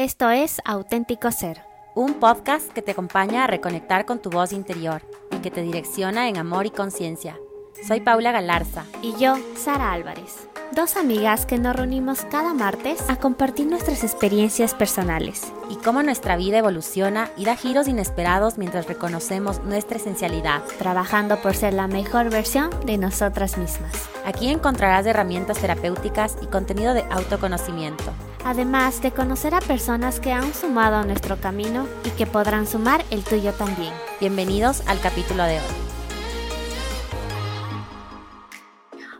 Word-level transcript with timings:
Esto 0.00 0.30
es 0.30 0.62
Auténtico 0.64 1.30
Ser, 1.30 1.60
un 1.94 2.14
podcast 2.14 2.72
que 2.72 2.80
te 2.80 2.92
acompaña 2.92 3.44
a 3.44 3.46
reconectar 3.46 4.06
con 4.06 4.18
tu 4.18 4.30
voz 4.30 4.54
interior 4.54 5.02
y 5.30 5.42
que 5.42 5.50
te 5.50 5.60
direcciona 5.60 6.26
en 6.26 6.38
amor 6.38 6.64
y 6.64 6.70
conciencia. 6.70 7.38
Soy 7.86 8.00
Paula 8.00 8.32
Galarza. 8.32 8.86
Y 9.02 9.14
yo, 9.18 9.36
Sara 9.56 9.92
Álvarez. 9.92 10.48
Dos 10.72 10.96
amigas 10.96 11.44
que 11.44 11.58
nos 11.58 11.76
reunimos 11.76 12.24
cada 12.30 12.54
martes 12.54 13.10
a 13.10 13.16
compartir 13.16 13.66
nuestras 13.66 14.02
experiencias 14.02 14.72
personales. 14.72 15.52
Y 15.68 15.76
cómo 15.76 16.02
nuestra 16.02 16.38
vida 16.38 16.56
evoluciona 16.56 17.28
y 17.36 17.44
da 17.44 17.54
giros 17.54 17.86
inesperados 17.86 18.56
mientras 18.56 18.86
reconocemos 18.86 19.62
nuestra 19.64 19.98
esencialidad. 19.98 20.62
Trabajando 20.78 21.36
por 21.42 21.54
ser 21.54 21.74
la 21.74 21.88
mejor 21.88 22.30
versión 22.30 22.70
de 22.86 22.96
nosotras 22.96 23.58
mismas. 23.58 24.08
Aquí 24.24 24.48
encontrarás 24.48 25.04
herramientas 25.04 25.58
terapéuticas 25.58 26.38
y 26.40 26.46
contenido 26.46 26.94
de 26.94 27.04
autoconocimiento 27.10 28.14
además 28.44 29.02
de 29.02 29.12
conocer 29.12 29.54
a 29.54 29.60
personas 29.60 30.20
que 30.20 30.32
han 30.32 30.54
sumado 30.54 30.96
a 30.96 31.04
nuestro 31.04 31.36
camino 31.40 31.86
y 32.04 32.10
que 32.10 32.26
podrán 32.26 32.66
sumar 32.66 33.04
el 33.10 33.24
tuyo 33.24 33.52
también. 33.52 33.92
Bienvenidos 34.20 34.82
al 34.86 35.00
capítulo 35.00 35.44
de 35.44 35.58
hoy. 35.58 35.90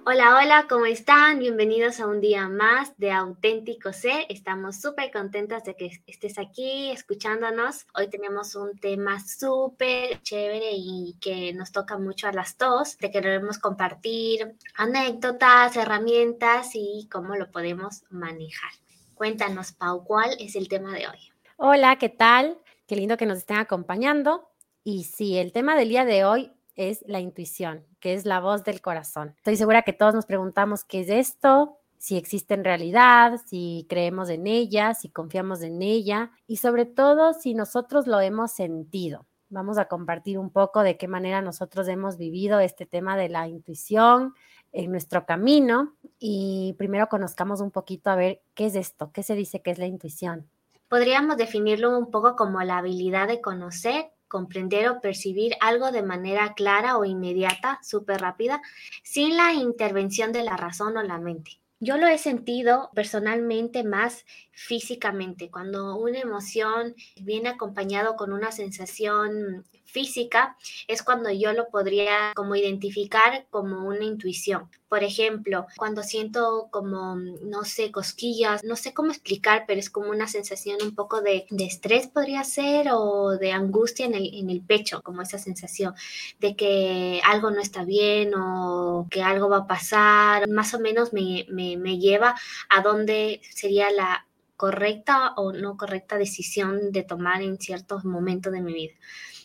Hola, 0.06 0.38
hola, 0.38 0.66
¿cómo 0.68 0.86
están? 0.86 1.38
Bienvenidos 1.38 2.00
a 2.00 2.06
un 2.06 2.20
día 2.20 2.48
más 2.48 2.96
de 2.96 3.12
Auténtico 3.12 3.92
Ser. 3.92 4.24
Estamos 4.28 4.80
súper 4.80 5.12
contentas 5.12 5.62
de 5.62 5.76
que 5.76 6.02
estés 6.06 6.36
aquí 6.38 6.90
escuchándonos. 6.90 7.86
Hoy 7.94 8.08
tenemos 8.08 8.56
un 8.56 8.76
tema 8.78 9.20
súper 9.20 10.20
chévere 10.22 10.72
y 10.72 11.16
que 11.20 11.52
nos 11.52 11.70
toca 11.70 11.96
mucho 11.96 12.26
a 12.26 12.32
las 12.32 12.58
dos. 12.58 12.96
Te 12.96 13.12
queremos 13.12 13.58
compartir 13.58 14.56
anécdotas, 14.74 15.76
herramientas 15.76 16.70
y 16.74 17.06
cómo 17.12 17.36
lo 17.36 17.50
podemos 17.52 18.02
manejar. 18.10 18.72
Cuéntanos, 19.20 19.72
Pau, 19.72 20.02
¿cuál 20.02 20.30
es 20.38 20.56
el 20.56 20.66
tema 20.66 20.94
de 20.94 21.06
hoy? 21.06 21.18
Hola, 21.58 21.96
¿qué 21.96 22.08
tal? 22.08 22.56
Qué 22.86 22.96
lindo 22.96 23.18
que 23.18 23.26
nos 23.26 23.36
estén 23.36 23.58
acompañando. 23.58 24.48
Y 24.82 25.04
sí, 25.04 25.36
el 25.36 25.52
tema 25.52 25.76
del 25.76 25.90
día 25.90 26.06
de 26.06 26.24
hoy 26.24 26.50
es 26.74 27.04
la 27.06 27.20
intuición, 27.20 27.84
que 28.00 28.14
es 28.14 28.24
la 28.24 28.40
voz 28.40 28.64
del 28.64 28.80
corazón. 28.80 29.34
Estoy 29.36 29.56
segura 29.56 29.82
que 29.82 29.92
todos 29.92 30.14
nos 30.14 30.24
preguntamos 30.24 30.84
qué 30.84 31.00
es 31.00 31.10
esto, 31.10 31.76
si 31.98 32.16
existe 32.16 32.54
en 32.54 32.64
realidad, 32.64 33.38
si 33.46 33.84
creemos 33.90 34.30
en 34.30 34.46
ella, 34.46 34.94
si 34.94 35.10
confiamos 35.10 35.60
en 35.60 35.82
ella 35.82 36.30
y 36.46 36.56
sobre 36.56 36.86
todo 36.86 37.34
si 37.34 37.52
nosotros 37.52 38.06
lo 38.06 38.20
hemos 38.20 38.52
sentido. 38.52 39.26
Vamos 39.50 39.76
a 39.76 39.84
compartir 39.84 40.38
un 40.38 40.48
poco 40.48 40.82
de 40.82 40.96
qué 40.96 41.08
manera 41.08 41.42
nosotros 41.42 41.88
hemos 41.88 42.16
vivido 42.16 42.58
este 42.58 42.86
tema 42.86 43.18
de 43.18 43.28
la 43.28 43.48
intuición, 43.48 44.32
en 44.72 44.90
nuestro 44.90 45.26
camino 45.26 45.94
y 46.18 46.74
primero 46.78 47.08
conozcamos 47.08 47.60
un 47.60 47.70
poquito 47.70 48.10
a 48.10 48.16
ver 48.16 48.40
qué 48.54 48.66
es 48.66 48.74
esto, 48.74 49.10
qué 49.12 49.22
se 49.22 49.34
dice 49.34 49.62
que 49.62 49.70
es 49.70 49.78
la 49.78 49.86
intuición. 49.86 50.48
Podríamos 50.88 51.36
definirlo 51.36 51.96
un 51.96 52.10
poco 52.10 52.36
como 52.36 52.60
la 52.62 52.78
habilidad 52.78 53.28
de 53.28 53.40
conocer, 53.40 54.10
comprender 54.28 54.88
o 54.88 55.00
percibir 55.00 55.54
algo 55.60 55.92
de 55.92 56.02
manera 56.02 56.54
clara 56.54 56.96
o 56.98 57.04
inmediata, 57.04 57.78
súper 57.82 58.20
rápida, 58.20 58.60
sin 59.02 59.36
la 59.36 59.52
intervención 59.52 60.32
de 60.32 60.44
la 60.44 60.56
razón 60.56 60.96
o 60.96 61.02
la 61.02 61.18
mente. 61.18 61.60
Yo 61.82 61.96
lo 61.96 62.06
he 62.06 62.18
sentido 62.18 62.90
personalmente 62.94 63.84
más 63.84 64.26
físicamente, 64.52 65.50
cuando 65.50 65.96
una 65.96 66.18
emoción 66.18 66.94
viene 67.22 67.48
acompañado 67.48 68.16
con 68.16 68.34
una 68.34 68.52
sensación 68.52 69.64
física, 69.90 70.56
es 70.88 71.02
cuando 71.02 71.30
yo 71.30 71.52
lo 71.52 71.68
podría 71.68 72.32
como 72.34 72.56
identificar 72.56 73.46
como 73.50 73.86
una 73.86 74.04
intuición. 74.04 74.70
Por 74.88 75.04
ejemplo, 75.04 75.66
cuando 75.76 76.02
siento 76.02 76.68
como, 76.72 77.14
no 77.14 77.64
sé, 77.64 77.92
cosquillas, 77.92 78.64
no 78.64 78.74
sé 78.74 78.92
cómo 78.92 79.12
explicar, 79.12 79.64
pero 79.68 79.78
es 79.78 79.88
como 79.88 80.10
una 80.10 80.26
sensación 80.26 80.78
un 80.82 80.96
poco 80.96 81.20
de, 81.20 81.46
estrés 81.60 82.08
podría 82.08 82.42
ser 82.42 82.88
o 82.92 83.38
de 83.38 83.52
angustia 83.52 84.06
en 84.06 84.14
el, 84.14 84.62
pecho, 84.66 85.00
como 85.02 85.22
esa 85.22 85.38
sensación 85.38 85.94
de 86.40 86.56
que 86.56 87.20
algo 87.24 87.50
no 87.50 87.60
está 87.60 87.84
bien 87.84 88.32
o 88.36 89.06
que 89.10 89.22
algo 89.22 89.48
va 89.48 89.58
a 89.58 89.66
pasar, 89.68 90.48
más 90.48 90.74
o 90.74 90.80
menos 90.80 91.12
me, 91.12 91.46
me, 91.48 91.76
me 91.76 91.98
lleva 91.98 92.34
a 92.68 92.82
dónde 92.82 93.40
sería 93.54 93.90
la 93.90 94.26
correcta 94.60 95.32
o 95.38 95.54
no 95.54 95.78
correcta 95.78 96.18
decisión 96.18 96.92
de 96.92 97.02
tomar 97.02 97.40
en 97.40 97.56
ciertos 97.56 98.04
momentos 98.04 98.52
de 98.52 98.60
mi 98.60 98.74
vida. 98.74 98.92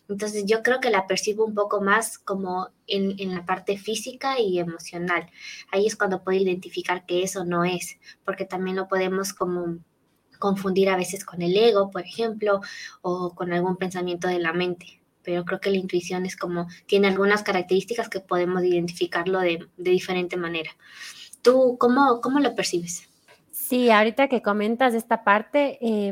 Entonces 0.10 0.44
yo 0.46 0.62
creo 0.62 0.82
que 0.82 0.90
la 0.90 1.08
percibo 1.08 1.46
un 1.46 1.56
poco 1.56 1.80
más 1.80 2.18
como 2.18 2.68
en, 2.86 3.34
la 3.34 3.46
parte 3.46 3.78
física 3.78 4.42
y 4.42 4.60
emocional. 4.60 5.32
Ahí 5.72 5.88
es 5.88 5.96
cuando 5.96 6.22
puedo 6.22 6.38
identificar 6.38 7.06
que 7.06 7.24
eso 7.24 7.46
no 7.46 7.64
es, 7.64 7.98
porque 8.26 8.44
también 8.44 8.76
lo 8.76 8.90
podemos 8.90 9.32
como 9.32 9.78
confundir 10.38 10.90
a 10.90 10.98
veces 10.98 11.24
con 11.24 11.42
el 11.42 11.56
ego, 11.56 11.92
por 11.92 12.02
ejemplo, 12.02 12.60
o 13.02 13.34
con 13.36 13.54
algún 13.54 13.78
pensamiento 13.78 14.28
de 14.28 14.40
la 14.40 14.52
mente. 14.52 15.02
Pero 15.24 15.46
creo 15.46 15.62
que 15.62 15.72
la 15.72 15.78
intuición 15.78 16.26
es 16.26 16.36
como, 16.36 16.68
tiene 16.88 17.08
algunas 17.08 17.42
características 17.42 18.10
que 18.10 18.20
podemos 18.20 18.66
identificarlo 18.66 19.40
de, 19.40 19.66
de 19.78 19.92
diferente 19.92 20.36
manera. 20.36 20.72
¿Tú 21.42 21.78
cómo, 21.80 22.20
cómo 22.20 22.42
lo 22.42 22.54
percibes? 22.54 23.15
Sí, 23.68 23.90
ahorita 23.90 24.28
que 24.28 24.44
comentas 24.44 24.94
esta 24.94 25.24
parte, 25.24 25.80
eh, 25.82 26.12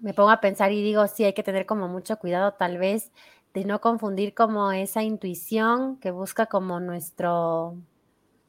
me 0.00 0.14
pongo 0.14 0.30
a 0.30 0.40
pensar 0.40 0.72
y 0.72 0.82
digo, 0.82 1.06
sí, 1.06 1.22
hay 1.22 1.32
que 1.32 1.44
tener 1.44 1.64
como 1.64 1.86
mucho 1.86 2.18
cuidado 2.18 2.54
tal 2.54 2.76
vez 2.76 3.12
de 3.54 3.64
no 3.64 3.80
confundir 3.80 4.34
como 4.34 4.72
esa 4.72 5.04
intuición 5.04 5.98
que 6.00 6.10
busca 6.10 6.46
como 6.46 6.80
nuestro, 6.80 7.76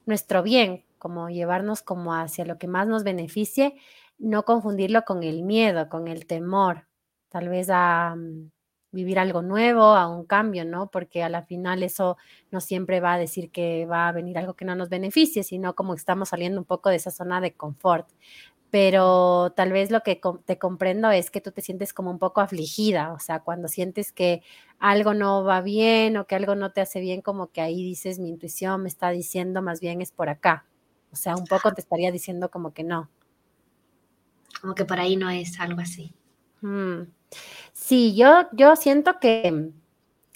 nuestro 0.05 0.43
bien, 0.43 0.85
como 0.99 1.29
llevarnos 1.29 1.83
como 1.83 2.15
hacia 2.15 2.45
lo 2.45 2.57
que 2.57 2.67
más 2.67 2.87
nos 2.87 3.03
beneficie, 3.03 3.75
no 4.19 4.45
confundirlo 4.45 5.03
con 5.03 5.23
el 5.23 5.43
miedo, 5.43 5.89
con 5.89 6.07
el 6.07 6.25
temor, 6.27 6.87
tal 7.29 7.49
vez 7.49 7.69
a 7.71 8.13
um, 8.15 8.49
vivir 8.93 9.19
algo 9.19 9.41
nuevo, 9.41 9.83
a 9.83 10.07
un 10.07 10.23
cambio, 10.23 10.63
¿no? 10.63 10.87
Porque 10.87 11.23
a 11.23 11.29
la 11.29 11.41
final 11.41 11.83
eso 11.83 12.15
no 12.51 12.61
siempre 12.61 13.01
va 13.01 13.13
a 13.13 13.17
decir 13.17 13.49
que 13.51 13.85
va 13.85 14.07
a 14.07 14.13
venir 14.13 14.37
algo 14.37 14.53
que 14.53 14.63
no 14.63 14.75
nos 14.75 14.87
beneficie, 14.87 15.43
sino 15.43 15.75
como 15.75 15.93
estamos 15.93 16.29
saliendo 16.29 16.61
un 16.61 16.65
poco 16.65 16.89
de 16.89 16.95
esa 16.95 17.11
zona 17.11 17.41
de 17.41 17.53
confort 17.53 18.07
pero 18.73 19.53
tal 19.55 19.71
vez 19.71 19.91
lo 19.91 20.01
que 20.01 20.19
te 20.45 20.57
comprendo 20.57 21.11
es 21.11 21.29
que 21.29 21.41
tú 21.41 21.51
te 21.51 21.61
sientes 21.61 21.93
como 21.93 22.09
un 22.09 22.17
poco 22.17 22.41
afligida, 22.41 23.13
o 23.13 23.19
sea, 23.19 23.41
cuando 23.41 23.67
sientes 23.67 24.11
que 24.11 24.41
algo 24.79 25.13
no 25.13 25.43
va 25.43 25.61
bien 25.61 26.17
o 26.17 26.25
que 26.25 26.33
algo 26.33 26.55
no 26.55 26.71
te 26.71 26.81
hace 26.81 26.99
bien, 26.99 27.21
como 27.21 27.51
que 27.51 27.61
ahí 27.61 27.83
dices, 27.83 28.17
mi 28.17 28.29
intuición 28.29 28.81
me 28.81 28.89
está 28.89 29.11
diciendo 29.11 29.61
más 29.61 29.79
bien 29.79 30.01
es 30.01 30.11
por 30.11 30.27
acá, 30.27 30.65
o 31.11 31.15
sea, 31.15 31.35
un 31.35 31.45
poco 31.45 31.71
te 31.71 31.81
estaría 31.81 32.11
diciendo 32.11 32.49
como 32.49 32.73
que 32.73 32.83
no. 32.83 33.11
Como 34.59 34.73
que 34.73 34.85
por 34.85 34.99
ahí 34.99 35.17
no 35.17 35.29
es 35.29 35.59
algo 35.59 35.79
así. 35.79 36.15
Sí, 37.73 38.15
yo, 38.15 38.47
yo 38.53 38.75
siento 38.75 39.19
que 39.19 39.71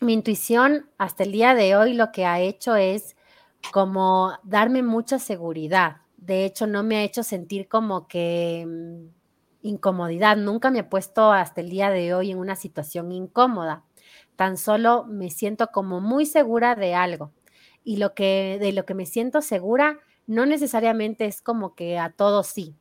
mi 0.02 0.14
intuición 0.14 0.90
hasta 0.98 1.24
el 1.24 1.32
día 1.32 1.56
de 1.56 1.76
hoy 1.76 1.94
lo 1.94 2.12
que 2.12 2.26
ha 2.26 2.40
hecho 2.40 2.76
es 2.76 3.16
como 3.72 4.34
darme 4.44 4.84
mucha 4.84 5.20
seguridad 5.20 5.98
de 6.28 6.46
hecho, 6.46 6.68
no 6.68 6.84
me 6.84 6.98
ha 6.98 7.04
hecho 7.04 7.24
sentir 7.24 7.68
como 7.70 8.08
que 8.08 8.66
mm, 8.68 9.68
incomodidad. 9.68 10.36
Nunca 10.38 10.70
me 10.72 10.80
he 10.80 10.84
puesto 10.84 11.32
hasta 11.32 11.62
el 11.62 11.70
día 11.70 11.90
de 11.90 12.14
hoy 12.14 12.32
en 12.32 12.38
una 12.38 12.56
situación 12.56 13.12
incómoda. 13.12 13.86
Tan 14.36 14.58
solo 14.58 15.06
me 15.06 15.30
siento 15.30 15.68
como 15.68 16.02
muy 16.02 16.26
segura 16.26 16.76
de 16.76 16.96
algo. 16.96 17.32
Y 17.84 17.98
lo 17.98 18.14
que, 18.14 18.58
de 18.60 18.74
lo 18.74 18.86
que 18.86 18.94
me 18.94 19.06
siento 19.06 19.42
segura, 19.42 20.00
no 20.28 20.46
necesariamente 20.46 21.26
es 21.26 21.42
como 21.42 21.76
que 21.76 21.98
a 21.98 22.12
todo 22.12 22.44
sí. 22.44 22.76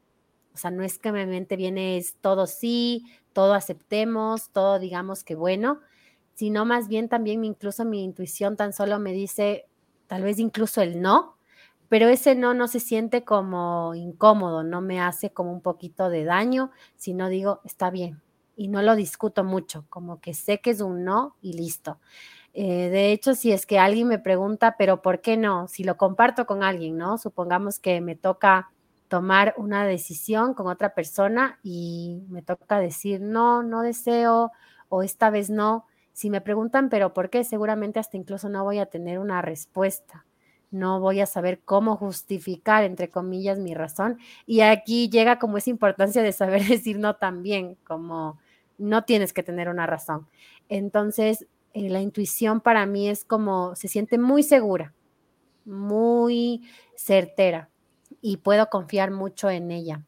O 0.52 0.58
sea, 0.58 0.70
no 0.70 0.82
es 0.82 0.98
que 0.98 1.12
mi 1.12 1.24
mente 1.26 1.56
viene 1.56 1.98
es 1.98 2.16
todo 2.20 2.46
sí, 2.46 3.04
todo 3.36 3.52
aceptemos, 3.52 4.48
todo 4.48 4.78
digamos 4.78 5.22
que 5.22 5.34
bueno, 5.34 5.80
sino 6.32 6.64
más 6.64 6.88
bien 6.88 7.10
también 7.10 7.44
incluso 7.44 7.84
mi 7.84 8.02
intuición 8.02 8.56
tan 8.56 8.72
solo 8.72 8.98
me 8.98 9.12
dice, 9.12 9.66
tal 10.06 10.22
vez 10.22 10.38
incluso 10.38 10.80
el 10.80 11.02
no, 11.02 11.36
pero 11.90 12.08
ese 12.08 12.34
no 12.34 12.54
no 12.54 12.66
se 12.66 12.80
siente 12.80 13.24
como 13.24 13.94
incómodo, 13.94 14.62
no 14.62 14.80
me 14.80 15.02
hace 15.02 15.34
como 15.34 15.52
un 15.52 15.60
poquito 15.60 16.08
de 16.08 16.24
daño, 16.24 16.70
sino 16.96 17.28
digo, 17.28 17.60
está 17.62 17.90
bien. 17.90 18.22
Y 18.56 18.68
no 18.68 18.80
lo 18.80 18.96
discuto 18.96 19.44
mucho, 19.44 19.84
como 19.90 20.18
que 20.18 20.32
sé 20.32 20.62
que 20.62 20.70
es 20.70 20.80
un 20.80 21.04
no 21.04 21.36
y 21.42 21.52
listo. 21.52 22.00
Eh, 22.54 22.88
de 22.88 23.12
hecho, 23.12 23.34
si 23.34 23.52
es 23.52 23.66
que 23.66 23.78
alguien 23.78 24.08
me 24.08 24.18
pregunta, 24.18 24.76
pero 24.78 25.02
¿por 25.02 25.20
qué 25.20 25.36
no? 25.36 25.68
Si 25.68 25.84
lo 25.84 25.98
comparto 25.98 26.46
con 26.46 26.62
alguien, 26.62 26.96
¿no? 26.96 27.18
Supongamos 27.18 27.78
que 27.78 28.00
me 28.00 28.16
toca 28.16 28.70
tomar 29.08 29.54
una 29.56 29.86
decisión 29.86 30.54
con 30.54 30.66
otra 30.66 30.94
persona 30.94 31.58
y 31.62 32.24
me 32.28 32.42
toca 32.42 32.78
decir, 32.78 33.20
no, 33.20 33.62
no 33.62 33.82
deseo 33.82 34.52
o 34.88 35.02
esta 35.02 35.30
vez 35.30 35.50
no. 35.50 35.86
Si 36.12 36.30
me 36.30 36.40
preguntan, 36.40 36.88
pero 36.88 37.12
¿por 37.12 37.30
qué? 37.30 37.44
Seguramente 37.44 38.00
hasta 38.00 38.16
incluso 38.16 38.48
no 38.48 38.64
voy 38.64 38.78
a 38.78 38.86
tener 38.86 39.18
una 39.18 39.42
respuesta 39.42 40.24
no 40.70 41.00
voy 41.00 41.20
a 41.20 41.26
saber 41.26 41.60
cómo 41.64 41.96
justificar, 41.96 42.84
entre 42.84 43.08
comillas, 43.08 43.58
mi 43.58 43.74
razón. 43.74 44.18
Y 44.46 44.60
aquí 44.60 45.08
llega 45.08 45.38
como 45.38 45.58
esa 45.58 45.70
importancia 45.70 46.22
de 46.22 46.32
saber 46.32 46.62
decir 46.68 46.98
no 46.98 47.16
también, 47.16 47.76
como 47.86 48.38
no 48.78 49.04
tienes 49.04 49.32
que 49.32 49.42
tener 49.42 49.68
una 49.68 49.86
razón. 49.86 50.28
Entonces, 50.68 51.46
eh, 51.72 51.88
la 51.88 52.00
intuición 52.00 52.60
para 52.60 52.86
mí 52.86 53.08
es 53.08 53.24
como, 53.24 53.74
se 53.74 53.88
siente 53.88 54.18
muy 54.18 54.42
segura, 54.42 54.92
muy 55.64 56.62
certera 56.94 57.70
y 58.26 58.38
puedo 58.38 58.68
confiar 58.68 59.12
mucho 59.12 59.48
en 59.50 59.70
ella. 59.70 60.02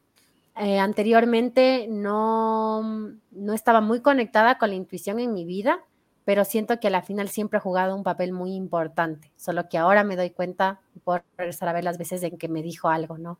Eh, 0.57 0.77
anteriormente 0.77 1.87
no, 1.89 3.13
no 3.31 3.53
estaba 3.53 3.79
muy 3.79 4.01
conectada 4.01 4.57
con 4.57 4.71
la 4.71 4.75
intuición 4.75 5.21
en 5.21 5.33
mi 5.33 5.45
vida, 5.45 5.79
pero 6.25 6.43
siento 6.43 6.81
que 6.81 6.87
a 6.87 6.91
la 6.91 7.01
final 7.01 7.29
siempre 7.29 7.59
ha 7.59 7.61
jugado 7.61 7.95
un 7.95 8.03
papel 8.03 8.33
muy 8.33 8.55
importante, 8.55 9.31
solo 9.37 9.69
que 9.69 9.77
ahora 9.77 10.03
me 10.03 10.17
doy 10.17 10.31
cuenta 10.31 10.81
por 11.05 11.23
regresar 11.37 11.69
a 11.69 11.73
ver 11.73 11.85
las 11.85 11.97
veces 11.97 12.21
en 12.23 12.37
que 12.37 12.49
me 12.49 12.61
dijo 12.61 12.89
algo, 12.89 13.17
¿no? 13.17 13.39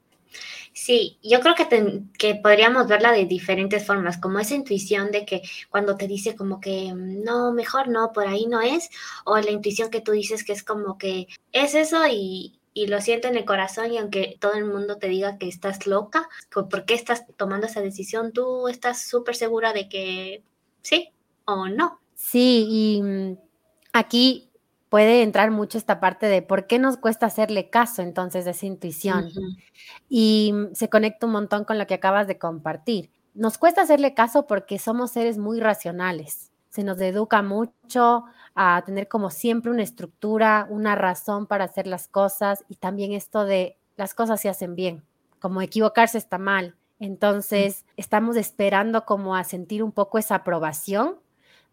Sí, 0.72 1.18
yo 1.24 1.42
creo 1.42 1.56
que, 1.56 2.04
que 2.18 2.36
podríamos 2.36 2.88
verla 2.88 3.12
de 3.12 3.26
diferentes 3.26 3.86
formas, 3.86 4.18
como 4.18 4.40
esa 4.40 4.56
intuición 4.56 5.12
de 5.12 5.26
que 5.26 5.42
cuando 5.70 5.98
te 5.98 6.08
dice 6.08 6.38
como 6.38 6.62
que 6.62 6.94
no, 6.96 7.52
mejor 7.52 7.90
no, 7.90 8.14
por 8.14 8.28
ahí 8.28 8.46
no 8.46 8.62
es, 8.62 8.90
o 9.26 9.38
la 9.38 9.52
intuición 9.52 9.90
que 9.90 10.00
tú 10.00 10.14
dices 10.14 10.46
que 10.46 10.54
es 10.54 10.64
como 10.64 10.98
que 10.98 11.28
es 11.52 11.76
eso 11.76 12.08
y, 12.10 12.59
y 12.80 12.88
lo 12.88 13.02
siento 13.02 13.28
en 13.28 13.36
el 13.36 13.44
corazón 13.44 13.92
y 13.92 13.98
aunque 13.98 14.38
todo 14.40 14.54
el 14.54 14.64
mundo 14.64 14.98
te 14.98 15.10
diga 15.10 15.38
que 15.38 15.50
estás 15.50 15.86
loca, 15.86 16.30
¿por 16.50 16.86
qué 16.86 16.94
estás 16.94 17.26
tomando 17.36 17.68
esa 17.68 17.82
decisión? 17.82 18.32
Tú 18.32 18.70
estás 18.70 19.02
súper 19.02 19.36
segura 19.36 19.74
de 19.74 19.90
que 19.90 20.44
sí 20.82 21.12
o 21.44 21.68
no. 21.68 22.00
Sí, 22.16 22.68
y 22.70 23.02
mm, 23.02 23.38
aquí 23.92 24.50
puede 24.88 25.24
entrar 25.24 25.52
mucho 25.52 25.78
esta 25.78 26.00
parte 26.00 26.28
de 26.28 26.42
por 26.42 26.68
qué 26.68 26.80
nos 26.80 26.96
cuesta 26.96 27.26
hacerle 27.26 27.70
caso 27.70 28.02
entonces 28.02 28.46
de 28.46 28.52
esa 28.52 28.66
intuición. 28.66 29.30
Y 30.08 30.52
mm, 30.54 30.74
se 30.74 30.88
conecta 30.90 31.26
un 31.26 31.34
montón 31.34 31.66
con 31.66 31.78
lo 31.78 31.86
que 31.86 31.96
acabas 31.96 32.28
de 32.28 32.38
compartir. 32.38 33.12
Nos 33.34 33.58
cuesta 33.58 33.82
hacerle 33.82 34.14
caso 34.14 34.48
porque 34.48 34.80
somos 34.80 35.12
seres 35.12 35.38
muy 35.38 35.60
racionales. 35.60 36.49
Se 36.80 36.86
nos 36.86 37.02
educa 37.02 37.42
mucho 37.42 38.24
a 38.56 38.82
tener 38.86 39.10
como 39.10 39.32
siempre 39.32 39.70
una 39.70 39.84
estructura, 39.84 40.66
una 40.70 40.96
razón 40.96 41.46
para 41.46 41.66
hacer 41.66 41.88
las 41.88 42.08
cosas 42.08 42.64
y 42.70 42.76
también 42.76 43.12
esto 43.12 43.44
de 43.44 43.78
las 43.98 44.14
cosas 44.14 44.40
se 44.40 44.48
hacen 44.48 44.76
bien, 44.76 45.04
como 45.42 45.62
equivocarse 45.62 46.18
está 46.18 46.38
mal. 46.38 46.78
Entonces, 46.98 47.84
estamos 47.98 48.38
esperando 48.38 49.04
como 49.04 49.36
a 49.36 49.44
sentir 49.44 49.84
un 49.84 49.92
poco 49.92 50.20
esa 50.20 50.36
aprobación 50.36 51.18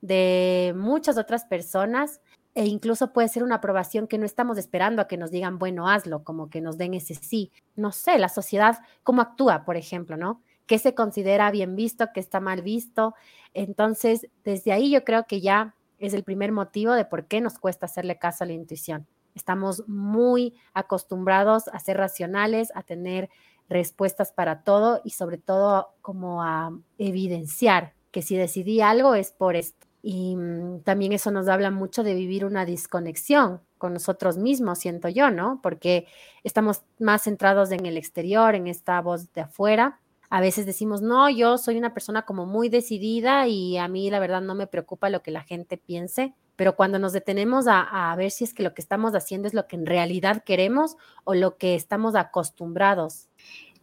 de 0.01 0.75
muchas 0.77 1.19
otras 1.19 1.45
personas 1.45 2.21
e 2.57 2.65
incluso 2.65 3.13
puede 3.13 3.29
ser 3.29 3.45
una 3.45 3.57
aprobación 3.57 4.09
que 4.09 4.19
no 4.19 4.27
estamos 4.27 4.59
esperando 4.59 5.01
a 5.01 5.07
que 5.07 5.19
nos 5.19 5.31
digan, 5.31 5.61
bueno, 5.61 5.89
hazlo, 5.89 6.25
como 6.25 6.51
que 6.51 6.61
nos 6.61 6.79
den 6.79 6.95
ese 6.95 7.15
sí. 7.15 7.53
No 7.77 7.93
sé, 7.93 8.19
la 8.19 8.29
sociedad, 8.29 8.79
cómo 9.05 9.23
actúa, 9.23 9.65
por 9.65 9.77
ejemplo, 9.77 10.17
¿no? 10.17 10.43
¿Qué 10.67 10.79
se 10.79 10.95
considera 10.95 11.51
bien 11.51 11.77
visto, 11.77 12.09
qué 12.13 12.21
está 12.21 12.41
mal 12.41 12.63
visto? 12.63 13.15
Entonces, 13.55 14.29
desde 14.45 14.73
ahí 14.73 14.91
yo 14.91 15.05
creo 15.05 15.27
que 15.27 15.41
ya 15.41 15.75
es 15.99 16.13
el 16.13 16.25
primer 16.25 16.53
motivo 16.53 16.93
de 16.93 17.05
por 17.05 17.27
qué 17.27 17.41
nos 17.41 17.59
cuesta 17.59 17.87
hacerle 17.87 18.19
caso 18.19 18.45
a 18.45 18.47
la 18.47 18.53
intuición. 18.53 19.07
Estamos 19.35 19.87
muy 19.87 20.55
acostumbrados 20.75 21.69
a 21.69 21.79
ser 21.79 21.99
racionales, 21.99 22.71
a 22.75 22.83
tener 22.83 23.29
respuestas 23.69 24.33
para 24.33 24.63
todo 24.63 25.01
y 25.05 25.11
sobre 25.11 25.39
todo 25.39 25.89
como 26.01 26.43
a 26.43 26.73
evidenciar 26.99 27.95
que 28.11 28.23
si 28.23 28.37
decidí 28.37 28.81
algo 28.81 29.15
es 29.15 29.33
por 29.33 29.57
esto. 29.57 29.87
Y 30.03 30.37
mm, 30.37 30.81
también 30.85 31.13
eso 31.13 31.31
nos 31.31 31.49
habla 31.49 31.71
mucho 31.71 32.03
de 32.03 32.15
vivir 32.15 32.45
una 32.45 32.65
desconexión 32.65 33.61
con 33.77 33.93
nosotros 33.93 34.39
mismos, 34.39 34.79
siento 34.79 35.09
yo, 35.09 35.31
¿no? 35.31 35.61
Porque 35.63 36.07
estamos 36.45 36.83
más 36.99 37.25
centrados 37.25 37.71
en 37.73 37.85
el 37.85 37.97
exterior, 37.97 38.55
en 38.55 38.69
esta 38.69 39.01
voz 39.03 39.33
de 39.33 39.43
afuera. 39.43 40.01
A 40.31 40.41
veces 40.41 40.67
decimos, 40.67 41.03
no, 41.03 41.31
yo 41.31 41.59
soy 41.59 41.79
una 41.79 41.95
persona 41.95 42.23
como 42.23 42.47
muy 42.47 42.69
decidida 42.69 43.47
y 43.47 43.77
a 43.79 43.89
mí 43.89 44.11
la 44.11 44.19
verdad 44.19 44.41
no 44.41 44.55
me 44.55 44.67
preocupa 44.67 45.11
lo 45.11 45.23
que 45.23 45.31
la 45.31 45.43
gente 45.43 45.77
piense, 45.77 46.35
pero 46.57 46.75
cuando 46.75 46.99
nos 46.99 47.13
detenemos 47.13 47.67
a, 47.69 48.15
ver 48.17 48.31
si 48.31 48.45
es 48.45 48.55
que 48.55 48.63
lo 48.63 48.75
que 48.75 48.83
estamos 48.83 49.15
haciendo 49.15 49.47
es 49.47 49.55
lo 49.55 49.67
que 49.67 49.77
en 49.77 49.87
realidad 49.87 50.43
queremos 50.45 50.97
o 51.25 51.35
lo 51.35 51.57
que 51.59 51.75
estamos 51.75 52.15
acostumbrados 52.15 53.29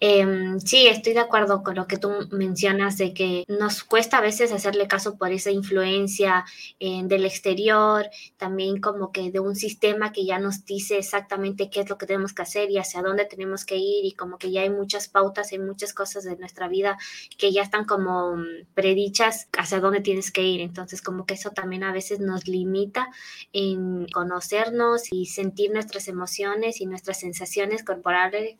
Em, 0.06 0.60
sí, 0.60 0.86
estoy 0.88 1.14
de 1.14 1.22
acuerdo 1.22 1.64
con 1.64 1.76
lo 1.76 1.88
que 1.88 1.96
tú 1.96 2.12
mencionas 2.32 2.98
de 2.98 3.14
que 3.14 3.46
nos 3.48 3.86
cuesta 3.86 4.18
a 4.18 4.22
veces 4.22 4.52
hacerle 4.52 4.86
caso 4.86 5.18
por 5.18 5.32
esa 5.32 5.50
influencia 5.50 6.44
eh, 6.82 7.04
del 7.06 7.24
exterior, 7.24 8.10
también 8.36 8.82
como 8.82 9.14
que 9.14 9.32
de 9.32 9.40
un 9.40 9.56
sistema 9.56 10.12
que 10.12 10.26
ya 10.26 10.40
nos 10.40 10.66
dice 10.66 10.98
exactamente 10.98 11.70
qué 11.70 11.80
es 11.80 11.90
lo 11.90 11.98
que 11.98 12.06
tenemos 12.06 12.34
que 12.34 12.42
hacer 12.42 12.70
y 12.70 12.80
hacia 12.80 13.02
dónde 13.02 13.24
tenemos 13.24 13.64
que 13.64 13.78
ir 13.78 14.04
y 14.04 14.12
como 14.12 14.38
que 14.38 14.52
ya 14.52 14.64
hay 14.64 14.70
muchas 14.70 15.08
pautas 15.08 15.54
y 15.54 15.60
muchas 15.60 15.94
cosas 15.94 16.26
de 16.26 16.36
nuestra 16.36 16.68
vida 16.68 16.98
que 17.38 17.54
ya 17.54 17.62
están 17.62 17.86
como 17.86 18.36
mm, 18.36 18.74
predichas 18.74 19.48
hacia 19.58 19.80
dónde 19.80 20.02
tienes 20.02 20.34
que 20.34 20.44
ir. 20.44 20.60
Entonces 20.60 21.02
como 21.02 21.26
que 21.26 21.36
eso 21.36 21.52
también 21.52 21.86
a 21.86 21.94
veces 21.94 22.20
nos 22.20 22.46
limita 22.46 23.08
en 23.54 24.08
conocernos 24.08 25.04
y 25.14 25.28
sentir 25.28 25.72
nuestras 25.72 26.10
emociones 26.10 26.82
y 26.82 26.88
nuestras 26.88 27.22
sensaciones 27.22 27.86
corporales 27.86 28.58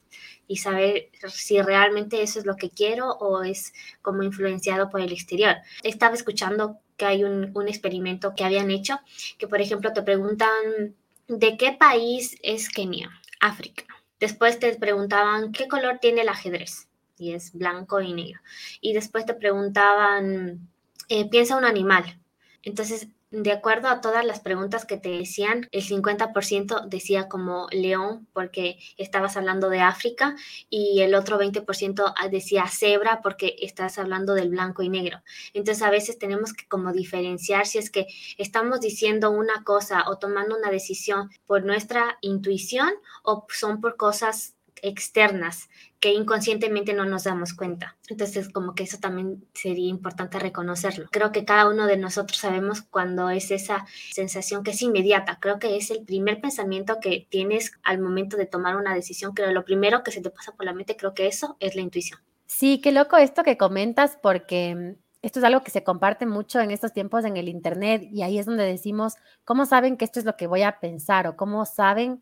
y 0.48 0.58
saber 0.58 1.10
si 1.30 1.62
realmente 1.62 2.22
eso 2.22 2.40
es 2.40 2.46
lo 2.46 2.56
que 2.56 2.70
quiero 2.70 3.10
o 3.10 3.44
es 3.44 3.74
como 4.02 4.24
influenciado 4.24 4.90
por 4.90 5.02
el 5.02 5.12
exterior. 5.12 5.56
Estaba 5.84 6.16
escuchando 6.16 6.80
que 6.98 7.06
hay 7.06 7.24
un, 7.24 7.52
un 7.54 7.68
experimento 7.68 8.34
que 8.36 8.44
habían 8.44 8.72
hecho, 8.72 9.00
que 9.38 9.48
por 9.48 9.62
ejemplo 9.62 9.94
te 9.94 10.04
preguntan, 10.04 10.96
¿de 11.28 11.58
qué 11.58 11.72
país 11.72 12.38
es 12.44 12.70
Kenia? 12.70 13.10
África. 13.40 13.84
Después 14.20 14.60
te 14.60 14.74
preguntaban, 14.76 15.52
¿qué 15.52 15.68
color 15.68 16.00
tiene 16.00 16.22
el 16.22 16.30
ajedrez? 16.30 16.88
Y 17.18 17.34
es 17.34 17.54
blanco 17.54 18.00
y 18.02 18.14
negro. 18.14 18.40
Y 18.80 18.94
después 18.94 19.26
te 19.26 19.34
preguntaban, 19.34 20.70
eh, 21.10 21.30
piensa 21.30 21.58
un 21.58 21.66
animal. 21.66 22.20
Entonces 22.62 23.08
de 23.34 23.52
acuerdo 23.52 23.88
a 23.88 24.00
todas 24.00 24.24
las 24.24 24.42
preguntas 24.42 24.86
que 24.86 24.98
te 24.98 25.10
decían, 25.10 25.68
el 25.72 25.82
50% 25.82 26.88
decía 26.88 27.28
como 27.28 27.68
león 27.72 28.28
porque 28.32 28.78
estabas 28.98 29.38
hablando 29.38 29.70
de 29.70 29.80
África 29.80 30.36
y 30.70 31.02
el 31.02 31.16
otro 31.16 31.40
20% 31.40 32.14
decía 32.30 32.68
cebra 32.68 33.22
porque 33.24 33.56
estás 33.60 33.98
hablando 33.98 34.36
del 34.36 34.50
blanco 34.50 34.84
y 34.84 34.90
negro. 34.90 35.24
Entonces 35.56 35.82
a 35.82 35.90
veces 35.90 36.20
tenemos 36.20 36.54
que 36.54 36.68
como 36.68 36.94
diferenciar 36.94 37.66
si 37.66 37.80
es 37.80 37.90
que 37.90 38.06
estamos 38.38 38.82
diciendo 38.82 39.32
una 39.32 39.64
cosa 39.64 40.04
o 40.10 40.20
tomando 40.20 40.56
una 40.56 40.70
decisión 40.70 41.32
por 41.48 41.66
nuestra 41.66 42.20
intuición 42.22 42.92
o 43.24 43.48
son 43.50 43.82
por 43.82 43.98
cosas 43.98 44.54
externas 44.84 45.70
que 46.04 46.12
inconscientemente 46.12 46.94
no 46.94 47.06
nos 47.06 47.24
damos 47.24 47.54
cuenta. 47.54 47.96
Entonces, 48.10 48.50
como 48.50 48.76
que 48.76 48.84
eso 48.84 48.98
también 48.98 49.48
sería 49.54 49.88
importante 49.88 50.38
reconocerlo. 50.38 51.08
Creo 51.10 51.32
que 51.32 51.46
cada 51.46 51.70
uno 51.70 51.88
de 51.88 51.96
nosotros 51.96 52.40
sabemos 52.40 52.82
cuando 52.82 53.30
es 53.30 53.52
esa 53.52 53.86
sensación 54.12 54.66
que 54.66 54.72
es 54.72 54.82
inmediata. 54.82 55.38
Creo 55.40 55.60
que 55.60 55.78
es 55.78 55.92
el 55.92 56.04
primer 56.04 56.42
pensamiento 56.42 56.98
que 57.02 57.26
tienes 57.30 57.72
al 57.84 58.02
momento 58.02 58.36
de 58.36 58.46
tomar 58.46 58.76
una 58.76 58.94
decisión. 58.94 59.32
Creo 59.34 59.54
lo 59.54 59.64
primero 59.64 60.04
que 60.04 60.12
se 60.12 60.20
te 60.20 60.30
pasa 60.30 60.52
por 60.52 60.66
la 60.66 60.74
mente, 60.74 60.98
creo 60.98 61.14
que 61.14 61.28
eso 61.28 61.56
es 61.62 61.74
la 61.74 61.82
intuición. 61.82 62.20
Sí, 62.48 62.82
qué 62.82 62.92
loco 62.92 63.16
esto 63.16 63.44
que 63.44 63.56
comentas 63.56 64.20
porque 64.22 64.98
esto 65.22 65.40
es 65.40 65.46
algo 65.46 65.64
que 65.64 65.72
se 65.72 65.86
comparte 65.86 66.26
mucho 66.26 66.60
en 66.60 66.72
estos 66.72 66.92
tiempos 66.92 67.24
en 67.24 67.38
el 67.38 67.48
Internet 67.48 68.10
y 68.12 68.24
ahí 68.24 68.40
es 68.40 68.46
donde 68.46 68.66
decimos, 68.66 69.14
¿cómo 69.46 69.66
saben 69.66 69.96
que 69.96 70.04
esto 70.04 70.20
es 70.20 70.26
lo 70.26 70.36
que 70.36 70.48
voy 70.48 70.64
a 70.64 70.82
pensar 70.82 71.28
o 71.28 71.38
cómo 71.38 71.66
saben 71.66 72.22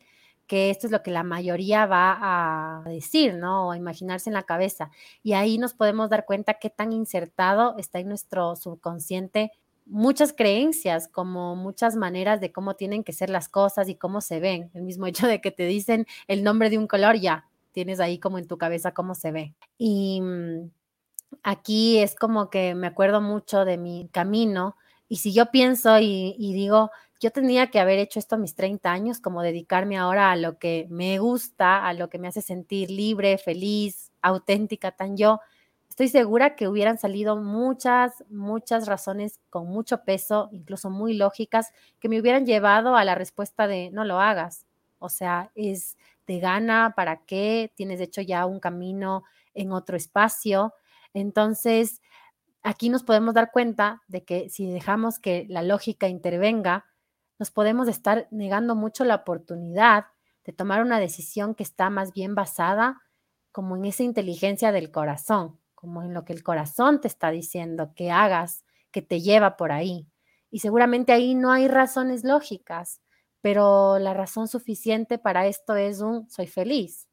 que 0.51 0.69
esto 0.69 0.85
es 0.85 0.91
lo 0.91 1.01
que 1.01 1.11
la 1.11 1.23
mayoría 1.23 1.85
va 1.85 2.17
a 2.19 2.83
decir, 2.83 3.35
¿no? 3.35 3.67
O 3.67 3.71
a 3.71 3.77
imaginarse 3.77 4.29
en 4.29 4.33
la 4.33 4.43
cabeza. 4.43 4.91
Y 5.23 5.31
ahí 5.31 5.57
nos 5.57 5.73
podemos 5.73 6.09
dar 6.09 6.25
cuenta 6.25 6.55
qué 6.55 6.69
tan 6.69 6.91
insertado 6.91 7.75
está 7.77 7.99
en 7.99 8.09
nuestro 8.09 8.57
subconsciente 8.57 9.53
muchas 9.85 10.33
creencias, 10.33 11.07
como 11.07 11.55
muchas 11.55 11.95
maneras 11.95 12.41
de 12.41 12.51
cómo 12.51 12.75
tienen 12.75 13.05
que 13.05 13.13
ser 13.13 13.29
las 13.29 13.47
cosas 13.47 13.87
y 13.87 13.95
cómo 13.95 14.19
se 14.19 14.41
ven. 14.41 14.69
El 14.73 14.83
mismo 14.83 15.05
hecho 15.07 15.25
de 15.25 15.39
que 15.39 15.51
te 15.51 15.65
dicen 15.65 16.05
el 16.27 16.43
nombre 16.43 16.69
de 16.69 16.77
un 16.77 16.87
color, 16.87 17.15
ya 17.15 17.47
tienes 17.71 18.01
ahí 18.01 18.19
como 18.19 18.37
en 18.37 18.45
tu 18.45 18.57
cabeza 18.57 18.93
cómo 18.93 19.15
se 19.15 19.31
ve. 19.31 19.55
Y 19.77 20.19
mm, 20.19 20.69
aquí 21.43 21.99
es 21.99 22.13
como 22.13 22.49
que 22.49 22.75
me 22.75 22.87
acuerdo 22.87 23.21
mucho 23.21 23.63
de 23.63 23.77
mi 23.77 24.09
camino. 24.11 24.75
Y 25.07 25.15
si 25.15 25.31
yo 25.31 25.49
pienso 25.49 25.97
y, 25.97 26.35
y 26.37 26.53
digo, 26.53 26.91
yo 27.21 27.29
tenía 27.31 27.67
que 27.67 27.79
haber 27.79 27.99
hecho 27.99 28.17
esto 28.17 28.33
a 28.33 28.39
mis 28.39 28.55
30 28.55 28.91
años, 28.91 29.19
como 29.19 29.43
dedicarme 29.43 29.95
ahora 29.95 30.31
a 30.31 30.35
lo 30.35 30.57
que 30.57 30.87
me 30.89 31.19
gusta, 31.19 31.85
a 31.85 31.93
lo 31.93 32.09
que 32.09 32.17
me 32.17 32.27
hace 32.27 32.41
sentir 32.41 32.89
libre, 32.89 33.37
feliz, 33.37 34.11
auténtica, 34.23 34.91
tan 34.91 35.15
yo. 35.15 35.39
Estoy 35.87 36.07
segura 36.07 36.55
que 36.55 36.67
hubieran 36.67 36.97
salido 36.97 37.37
muchas, 37.37 38.23
muchas 38.29 38.87
razones 38.87 39.39
con 39.51 39.67
mucho 39.67 40.03
peso, 40.03 40.49
incluso 40.51 40.89
muy 40.89 41.13
lógicas, 41.13 41.71
que 41.99 42.09
me 42.09 42.19
hubieran 42.19 42.47
llevado 42.47 42.95
a 42.95 43.05
la 43.05 43.13
respuesta 43.13 43.67
de 43.67 43.91
no 43.91 44.03
lo 44.03 44.19
hagas. 44.19 44.65
O 44.97 45.09
sea, 45.09 45.51
es 45.53 45.97
de 46.25 46.39
gana, 46.39 46.93
¿para 46.95 47.17
qué? 47.17 47.71
Tienes 47.75 48.01
hecho 48.01 48.21
ya 48.21 48.47
un 48.47 48.59
camino 48.59 49.23
en 49.53 49.73
otro 49.73 49.95
espacio. 49.95 50.73
Entonces, 51.13 52.01
aquí 52.63 52.89
nos 52.89 53.03
podemos 53.03 53.35
dar 53.35 53.51
cuenta 53.51 54.01
de 54.07 54.23
que 54.23 54.49
si 54.49 54.65
dejamos 54.71 55.19
que 55.19 55.45
la 55.49 55.61
lógica 55.61 56.07
intervenga, 56.07 56.85
nos 57.41 57.49
podemos 57.49 57.87
estar 57.87 58.27
negando 58.29 58.75
mucho 58.75 59.03
la 59.03 59.15
oportunidad 59.15 60.05
de 60.43 60.53
tomar 60.53 60.83
una 60.83 60.99
decisión 60.99 61.55
que 61.55 61.63
está 61.63 61.89
más 61.89 62.13
bien 62.13 62.35
basada 62.35 63.01
como 63.51 63.75
en 63.75 63.85
esa 63.85 64.03
inteligencia 64.03 64.71
del 64.71 64.91
corazón, 64.91 65.59
como 65.73 66.03
en 66.03 66.13
lo 66.13 66.23
que 66.23 66.33
el 66.33 66.43
corazón 66.43 67.01
te 67.01 67.07
está 67.07 67.31
diciendo 67.31 67.93
que 67.95 68.11
hagas, 68.11 68.63
que 68.91 69.01
te 69.01 69.21
lleva 69.21 69.57
por 69.57 69.71
ahí. 69.71 70.07
Y 70.51 70.59
seguramente 70.59 71.13
ahí 71.13 71.33
no 71.33 71.51
hay 71.51 71.67
razones 71.67 72.23
lógicas, 72.23 73.01
pero 73.41 73.97
la 73.97 74.13
razón 74.13 74.47
suficiente 74.47 75.17
para 75.17 75.47
esto 75.47 75.75
es 75.75 76.01
un 76.01 76.29
soy 76.29 76.45
feliz, 76.45 77.07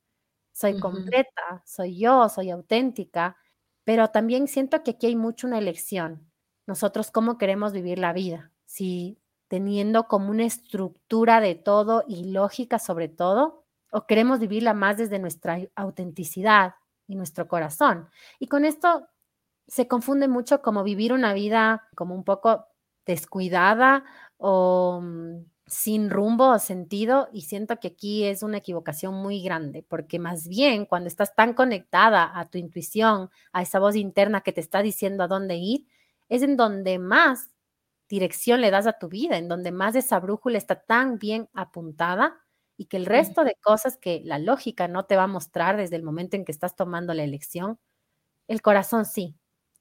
soy 0.52 0.78
completa, 0.78 1.62
soy 1.64 1.99
yo, 1.99 2.28
soy 2.28 2.50
auténtica 2.50 3.38
pero 3.88 4.08
también 4.08 4.49
siento 4.49 4.82
que 4.82 4.90
aquí 4.90 5.06
hay 5.06 5.16
mucho 5.16 5.47
una 5.47 5.56
elección. 5.56 6.30
Nosotros 6.66 7.11
cómo 7.11 7.38
queremos 7.38 7.73
vivir 7.73 7.99
la 7.99 8.12
vida, 8.12 8.52
si 8.66 9.18
teniendo 9.49 10.09
como 10.09 10.31
una 10.31 10.45
estructura 10.45 11.40
de 11.40 11.55
todo 11.55 12.05
y 12.07 12.31
lógica 12.31 12.78
sobre 12.78 13.09
todo, 13.09 13.64
o 13.90 14.07
queremos 14.07 14.38
vivirla 14.38 14.75
más 14.75 14.99
desde 14.99 15.19
nuestra 15.19 15.59
autenticidad 15.75 16.75
y 17.07 17.17
nuestro 17.17 17.49
corazón. 17.49 18.09
Y 18.38 18.49
con 18.49 18.64
esto 18.64 19.09
se 19.67 19.88
confunde 19.88 20.28
mucho 20.28 20.62
como 20.62 20.83
vivir 20.85 21.12
una 21.12 21.33
vida 21.33 21.88
como 21.95 22.14
un 22.14 22.25
poco 22.25 22.67
descuidada 23.07 24.05
o 24.37 25.00
mm, 25.02 25.45
sin 25.67 26.11
rumbo 26.11 26.50
o 26.50 26.59
sentido 26.59 27.28
y 27.33 27.43
siento 27.43 27.78
que 27.78 27.88
aquí 27.88 28.25
es 28.25 28.43
una 28.43 28.59
equivocación 28.59 29.14
muy 29.14 29.43
grande, 29.43 29.85
porque 29.87 30.19
más 30.19 30.49
bien 30.49 30.87
cuando 30.87 31.09
estás 31.09 31.35
tan 31.35 31.55
conectada 31.55 32.31
a 32.38 32.47
tu 32.47 32.59
intuición, 32.59 33.31
a 33.52 33.62
esa 33.62 33.78
voz 33.78 33.97
interna 33.97 34.40
que 34.43 34.52
te 34.52 34.61
está 34.61 34.83
diciendo 34.83 35.25
a 35.25 35.28
dónde 35.28 35.57
ir, 35.57 35.87
es 36.28 36.43
en 36.43 36.57
donde 36.57 36.99
más 36.99 37.50
dirección 38.08 38.60
le 38.60 38.70
das 38.70 38.86
a 38.86 38.94
tu 38.98 39.08
vida, 39.08 39.36
en 39.38 39.48
donde 39.48 39.72
más 39.72 39.94
esa 39.96 40.20
brújula 40.20 40.58
está 40.58 40.80
tan 40.82 41.18
bien 41.18 41.48
apuntada 41.54 42.38
y 42.76 42.86
que 42.86 42.96
el 42.96 43.06
resto 43.06 43.44
de 43.44 43.56
cosas 43.62 43.96
que 43.96 44.22
la 44.24 44.38
lógica 44.38 44.88
no 44.88 45.04
te 45.06 45.16
va 45.16 45.24
a 45.24 45.26
mostrar 45.26 45.76
desde 45.76 45.96
el 45.96 46.02
momento 46.02 46.36
en 46.36 46.44
que 46.44 46.52
estás 46.52 46.76
tomando 46.76 47.14
la 47.14 47.24
elección, 47.24 47.78
el 48.48 48.62
corazón 48.62 49.04
sí. 49.06 49.36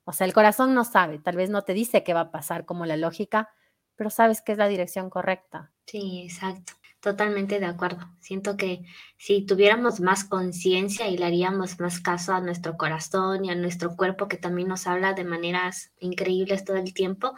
O 0.05 0.13
sea, 0.13 0.27
el 0.27 0.33
corazón 0.33 0.73
no 0.73 0.85
sabe, 0.85 1.19
tal 1.19 1.35
vez 1.37 1.49
no 1.49 1.63
te 1.63 1.73
dice 1.73 2.03
qué 2.03 2.13
va 2.13 2.21
a 2.21 2.31
pasar 2.31 2.65
como 2.65 2.85
la 2.85 2.97
lógica, 2.97 3.49
pero 3.95 4.09
sabes 4.09 4.41
que 4.41 4.53
es 4.53 4.57
la 4.57 4.67
dirección 4.67 5.09
correcta. 5.09 5.73
Sí, 5.85 6.21
exacto. 6.23 6.73
Totalmente 6.99 7.59
de 7.59 7.65
acuerdo. 7.67 7.99
Siento 8.19 8.57
que 8.57 8.83
si 9.17 9.45
tuviéramos 9.45 9.99
más 10.01 10.23
conciencia 10.25 11.07
y 11.07 11.17
le 11.17 11.25
haríamos 11.25 11.79
más 11.79 11.99
caso 12.01 12.33
a 12.33 12.41
nuestro 12.41 12.75
corazón 12.75 13.45
y 13.45 13.51
a 13.51 13.55
nuestro 13.55 13.95
cuerpo, 13.95 14.27
que 14.27 14.37
también 14.37 14.67
nos 14.67 14.87
habla 14.87 15.13
de 15.13 15.23
maneras 15.23 15.91
increíbles 15.99 16.65
todo 16.65 16.77
el 16.77 16.93
tiempo, 16.93 17.33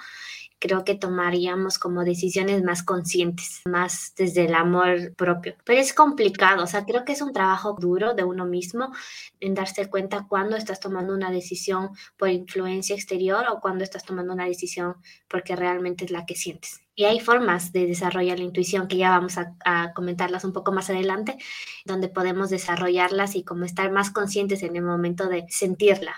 creo 0.60 0.84
que 0.84 0.96
tomaríamos 0.96 1.80
como 1.80 2.04
decisiones 2.04 2.64
más 2.64 2.84
conscientes, 2.84 3.62
más 3.66 4.14
desde 4.16 4.46
el 4.46 4.54
amor 4.54 5.16
propio. 5.16 5.56
Pero 5.64 5.80
es 5.80 5.94
complicado, 5.94 6.64
o 6.64 6.68
sea, 6.68 6.86
creo 6.86 7.06
que 7.06 7.14
es 7.14 7.22
un 7.22 7.34
trabajo 7.34 7.78
duro 7.80 8.14
de 8.14 8.26
uno 8.26 8.46
mismo 8.46 8.92
en 9.40 9.56
darse 9.56 9.90
cuenta 9.90 10.26
cuando 10.28 10.58
estás 10.58 10.80
tomando 10.80 11.14
una 11.14 11.32
decisión 11.32 11.92
por 12.18 12.30
influencia 12.30 12.96
exterior 12.96 13.46
o 13.50 13.62
cuando 13.62 13.84
estás 13.84 14.04
tomando 14.04 14.34
una 14.34 14.46
decisión 14.46 14.96
porque 15.30 15.56
realmente 15.56 16.06
es 16.06 16.12
la 16.12 16.26
que 16.26 16.36
sientes. 16.36 16.82
Y 16.94 17.06
hay 17.06 17.22
formas 17.22 17.72
de 17.72 17.88
desarrollar 17.88 18.40
la 18.40 18.44
intuición 18.44 18.90
que 18.90 18.98
ya 18.98 19.12
vamos 19.12 19.38
a, 19.38 19.56
a, 19.64 19.94
comentarlas 19.94 20.44
un 20.44 20.52
poco 20.52 20.74
más 20.74 20.90
adelante, 20.90 21.38
donde 21.86 22.10
podemos 22.10 22.50
desarrollarlas 22.50 23.36
y 23.36 23.46
como 23.46 23.64
estar 23.64 23.90
más 23.90 24.12
conscientes 24.12 24.64
en 24.64 24.76
el 24.76 24.84
momento 24.84 25.30
de 25.30 25.46
sentirla. 25.48 26.14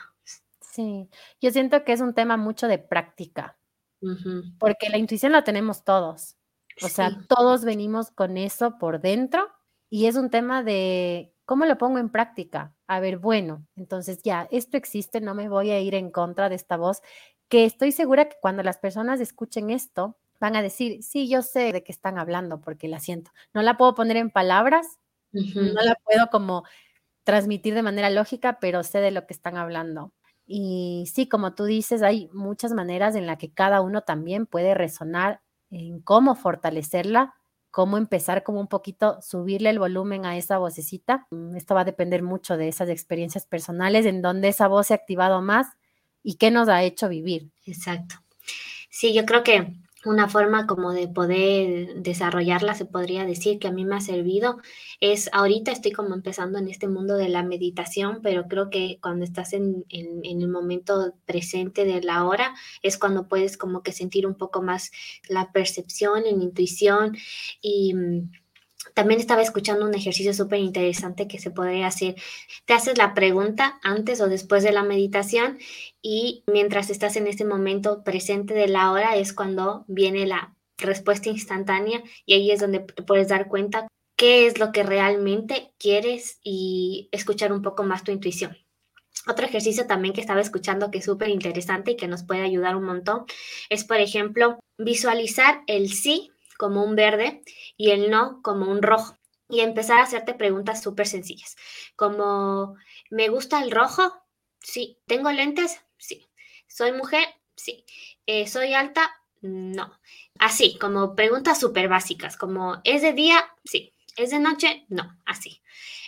Sí, 0.60 1.10
yo 1.40 1.52
siento 1.52 1.84
que 1.84 1.94
es 1.94 2.02
un 2.02 2.16
tema 2.16 2.38
mucho 2.38 2.68
de 2.68 2.80
práctica, 2.80 3.58
porque 4.60 4.90
la 4.90 4.98
intuición 4.98 5.32
la 5.32 5.44
tenemos 5.44 5.84
todos. 5.84 6.36
O 6.84 6.88
sea, 6.88 7.12
todos 7.28 7.64
venimos 7.64 8.12
con 8.12 8.38
eso 8.38 8.78
por 8.80 9.02
dentro 9.02 9.48
y 9.90 10.08
es 10.08 10.16
un 10.16 10.30
tema 10.30 10.64
de 10.64 11.34
cómo 11.46 11.66
lo 11.66 11.78
pongo 11.78 12.00
en 12.00 12.10
práctica. 12.10 12.74
A 12.88 13.00
ver, 13.00 13.18
bueno, 13.18 13.66
entonces 13.76 14.24
ya, 14.24 14.48
esto 14.52 14.78
existe, 14.78 15.22
no 15.22 15.36
me 15.36 15.50
voy 15.50 15.72
a 15.72 15.80
ir 15.80 15.96
en 15.96 16.12
contra 16.12 16.50
de 16.50 16.56
esta 16.56 16.78
voz, 16.78 17.02
que 17.50 17.66
estoy 17.66 17.92
segura 17.92 18.30
que 18.30 18.38
cuando 18.42 18.64
las 18.64 18.78
personas 18.78 19.20
escuchen 19.20 19.70
esto, 19.70 20.18
van 20.40 20.56
a 20.56 20.62
decir, 20.62 21.04
sí, 21.04 21.30
yo 21.30 21.42
sé 21.42 21.72
de 21.72 21.84
qué 21.84 21.92
están 21.92 22.18
hablando 22.18 22.62
porque 22.62 22.88
la 22.88 23.00
siento. 23.00 23.32
No 23.54 23.62
la 23.62 23.78
puedo 23.78 23.94
poner 23.94 24.18
en 24.18 24.32
palabras, 24.32 24.98
no 25.32 25.82
la 25.82 25.96
puedo 26.04 26.30
como 26.32 26.64
transmitir 27.24 27.76
de 27.76 27.84
manera 27.84 28.10
lógica, 28.10 28.58
pero 28.60 28.84
sé 28.84 29.00
de 29.00 29.12
lo 29.12 29.28
que 29.28 29.34
están 29.34 29.58
hablando. 29.58 30.14
Y 30.46 31.10
sí, 31.14 31.30
como 31.30 31.54
tú 31.54 31.66
dices, 31.66 32.02
hay 32.02 32.30
muchas 32.34 32.74
maneras 32.74 33.16
en 33.16 33.28
las 33.28 33.38
que 33.38 33.54
cada 33.54 33.82
uno 33.82 34.02
también 34.02 34.46
puede 34.46 34.74
resonar 34.74 35.42
en 35.70 36.02
cómo 36.02 36.36
fortalecerla, 36.36 37.34
cómo 37.72 37.98
empezar 37.98 38.44
como 38.44 38.60
un 38.60 38.68
poquito, 38.68 39.22
subirle 39.22 39.70
el 39.70 39.80
volumen 39.80 40.26
a 40.26 40.38
esa 40.38 40.58
vocecita. 40.58 41.28
Mm, 41.32 41.56
esto 41.56 41.74
va 41.74 41.82
a 41.82 41.86
depender 41.86 42.22
mucho 42.22 42.58
de 42.58 42.68
esas 42.68 42.90
experiencias 42.90 43.46
personales, 43.46 44.06
en 44.06 44.22
donde 44.22 44.50
esa 44.50 44.68
voz 44.68 44.88
se 44.88 44.94
ha 44.94 44.98
activado 44.98 45.42
más 45.42 45.68
y 46.22 46.36
qué 46.36 46.52
nos 46.52 46.68
ha 46.68 46.84
hecho 46.84 47.08
vivir. 47.08 47.50
Exacto. 47.66 48.16
Sí, 48.90 49.14
yo 49.14 49.26
creo 49.26 49.44
que 49.44 49.74
una 50.06 50.28
forma 50.28 50.66
como 50.68 50.94
de 50.94 51.08
poder 51.08 51.96
desarrollarla, 52.02 52.74
se 52.74 52.86
podría 52.86 53.26
decir, 53.26 53.60
que 53.60 53.68
a 53.68 53.72
mí 53.72 53.86
me 53.86 53.96
ha 53.96 54.02
servido, 54.02 54.58
es 55.00 55.30
ahorita 55.34 55.72
estoy 55.72 55.92
como 55.92 56.16
empezando 56.16 56.58
en 56.60 56.68
este 56.68 56.88
mundo 56.88 57.16
de 57.18 57.30
la 57.30 57.44
meditación, 57.44 58.20
pero 58.24 58.48
creo 58.48 58.70
que 58.70 59.00
cuando 59.02 59.26
estás 59.26 59.54
en, 59.54 59.86
en, 59.90 60.42
el 60.42 60.48
momento 60.48 61.14
presente 61.26 61.86
de 61.86 62.02
la 62.02 62.26
hora, 62.26 62.56
es 62.82 62.98
cuando 62.98 63.28
puedes 63.28 63.58
como 63.58 63.84
que 63.84 63.92
sentir 63.92 64.26
un 64.26 64.36
poco 64.36 64.62
más 64.62 64.92
la 65.28 65.52
percepción, 65.52 66.24
la 66.24 66.30
intuición 66.30 67.18
y 67.62 67.94
mm, 67.94 68.32
también 68.94 69.20
estaba 69.20 69.42
escuchando 69.42 69.86
un 69.86 69.94
ejercicio 69.94 70.34
súper 70.34 70.60
interesante 70.60 71.28
que 71.28 71.40
se 71.40 71.52
podría 71.52 71.88
hacer. 71.88 72.16
Te 72.66 72.74
haces 72.74 72.98
la 72.98 73.14
pregunta 73.14 73.80
antes 73.84 74.22
o 74.22 74.28
después 74.28 74.64
de 74.64 74.72
la 74.72 74.84
meditación 74.84 75.60
y 76.02 76.44
mientras 76.48 76.90
estás 76.90 77.16
en 77.16 77.28
ese 77.28 77.46
momento 77.46 78.04
presente 78.04 78.54
de 78.54 78.68
la 78.68 78.92
hora 78.92 79.16
es 79.16 79.34
cuando 79.34 79.86
viene 79.88 80.26
la 80.26 80.56
respuesta 80.78 81.30
instantánea 81.30 82.04
y 82.26 82.34
ahí 82.34 82.52
es 82.52 82.60
donde 82.60 82.80
te 82.80 83.04
puedes 83.04 83.28
dar 83.28 83.48
cuenta 83.48 83.88
qué 84.16 84.46
es 84.48 84.60
lo 84.60 84.72
que 84.72 84.84
realmente 84.84 85.74
quieres 85.78 86.40
y 86.44 87.10
escuchar 87.12 87.54
un 87.54 87.62
poco 87.62 87.84
más 87.84 88.04
tu 88.04 88.12
intuición. 88.12 88.58
Otro 89.28 89.46
ejercicio 89.46 89.86
también 89.86 90.14
que 90.14 90.22
estaba 90.22 90.42
escuchando 90.42 90.90
que 90.90 90.98
es 90.98 91.06
súper 91.06 91.30
interesante 91.30 91.92
y 91.92 91.96
que 91.96 92.08
nos 92.08 92.24
puede 92.24 92.42
ayudar 92.42 92.76
un 92.76 92.86
montón 92.86 93.26
es, 93.70 93.84
por 93.84 93.98
ejemplo, 93.98 94.60
visualizar 94.78 95.62
el 95.68 95.92
sí 95.92 96.32
como 96.62 96.84
un 96.84 96.96
verde 96.96 97.42
y 97.76 97.90
el 97.90 98.12
no 98.12 98.40
como 98.44 98.70
un 98.70 98.84
rojo. 98.84 99.18
Y 99.50 99.62
empezar 99.62 99.98
a 99.98 100.04
hacerte 100.04 100.36
preguntas 100.36 100.84
súper 100.84 101.08
sencillas, 101.08 101.56
como, 101.96 102.76
¿me 103.10 103.30
gusta 103.30 103.64
el 103.64 103.72
rojo? 103.72 104.04
Sí. 104.60 105.00
¿Tengo 105.08 105.32
lentes? 105.32 105.82
Sí. 105.98 106.30
¿Soy 106.68 106.92
mujer? 106.92 107.26
Sí. 107.56 107.84
Eh, 108.28 108.48
¿Soy 108.48 108.76
alta? 108.76 109.12
No. 109.42 109.92
Así, 110.38 110.78
como 110.78 111.16
preguntas 111.16 111.60
súper 111.60 111.90
básicas, 111.90 112.38
como, 112.38 112.80
¿es 112.84 113.02
de 113.02 113.14
día? 113.14 113.44
Sí. 113.66 113.92
¿Es 114.16 114.30
de 114.30 114.40
noche? 114.40 114.86
No, 114.88 115.20
así. 115.26 115.61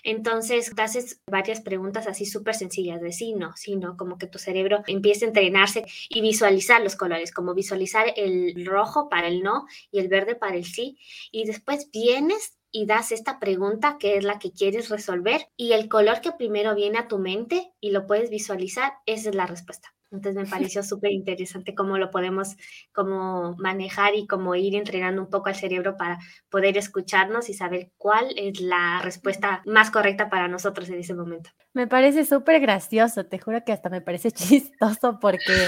Entonces, 0.03 0.71
te 0.75 0.81
haces 0.81 1.21
varias 1.29 1.61
preguntas 1.61 2.07
así 2.07 2.25
súper 2.25 2.55
sencillas 2.55 3.01
de 3.01 3.11
sí, 3.11 3.33
no, 3.33 3.55
sí, 3.55 3.75
no, 3.75 3.97
como 3.97 4.17
que 4.17 4.27
tu 4.27 4.39
cerebro 4.39 4.83
empieza 4.87 5.25
a 5.25 5.29
entrenarse 5.29 5.85
y 6.09 6.21
visualizar 6.21 6.81
los 6.81 6.95
colores, 6.95 7.31
como 7.31 7.53
visualizar 7.53 8.13
el 8.15 8.65
rojo 8.65 9.09
para 9.09 9.27
el 9.27 9.41
no 9.41 9.65
y 9.91 9.99
el 9.99 10.07
verde 10.07 10.35
para 10.35 10.55
el 10.55 10.65
sí. 10.65 10.97
Y 11.31 11.45
después 11.45 11.89
vienes 11.91 12.57
y 12.71 12.85
das 12.87 13.11
esta 13.11 13.39
pregunta 13.39 13.97
que 13.99 14.17
es 14.17 14.23
la 14.23 14.39
que 14.39 14.51
quieres 14.51 14.89
resolver 14.89 15.47
y 15.55 15.73
el 15.73 15.87
color 15.87 16.21
que 16.21 16.31
primero 16.31 16.75
viene 16.75 16.97
a 16.97 17.07
tu 17.07 17.19
mente 17.19 17.71
y 17.79 17.91
lo 17.91 18.07
puedes 18.07 18.29
visualizar, 18.29 18.93
esa 19.05 19.29
es 19.29 19.35
la 19.35 19.45
respuesta. 19.45 19.93
Entonces 20.13 20.35
me 20.35 20.45
pareció 20.71 20.83
súper 20.83 21.11
interesante 21.11 21.75
cómo 21.75 21.97
lo 21.97 22.11
podemos 22.11 22.55
como 22.93 23.55
manejar 23.57 24.15
y 24.15 24.27
cómo 24.27 24.55
ir 24.55 24.75
entrenando 24.75 25.21
un 25.21 25.29
poco 25.29 25.49
al 25.49 25.55
cerebro 25.55 25.97
para 25.97 26.19
poder 26.49 26.77
escucharnos 26.77 27.49
y 27.49 27.53
saber 27.53 27.91
cuál 27.97 28.27
es 28.37 28.61
la 28.61 29.01
respuesta 29.03 29.61
más 29.65 29.91
correcta 29.91 30.29
para 30.29 30.47
nosotros 30.47 30.87
en 30.89 30.99
ese 30.99 31.13
momento. 31.13 31.49
Me 31.73 31.87
parece 31.87 32.23
súper 32.25 32.61
gracioso, 32.61 33.25
te 33.25 33.39
juro 33.39 33.63
que 33.65 33.73
hasta 33.73 33.89
me 33.89 34.01
parece 34.01 34.31
chistoso 34.31 35.19
porque 35.19 35.67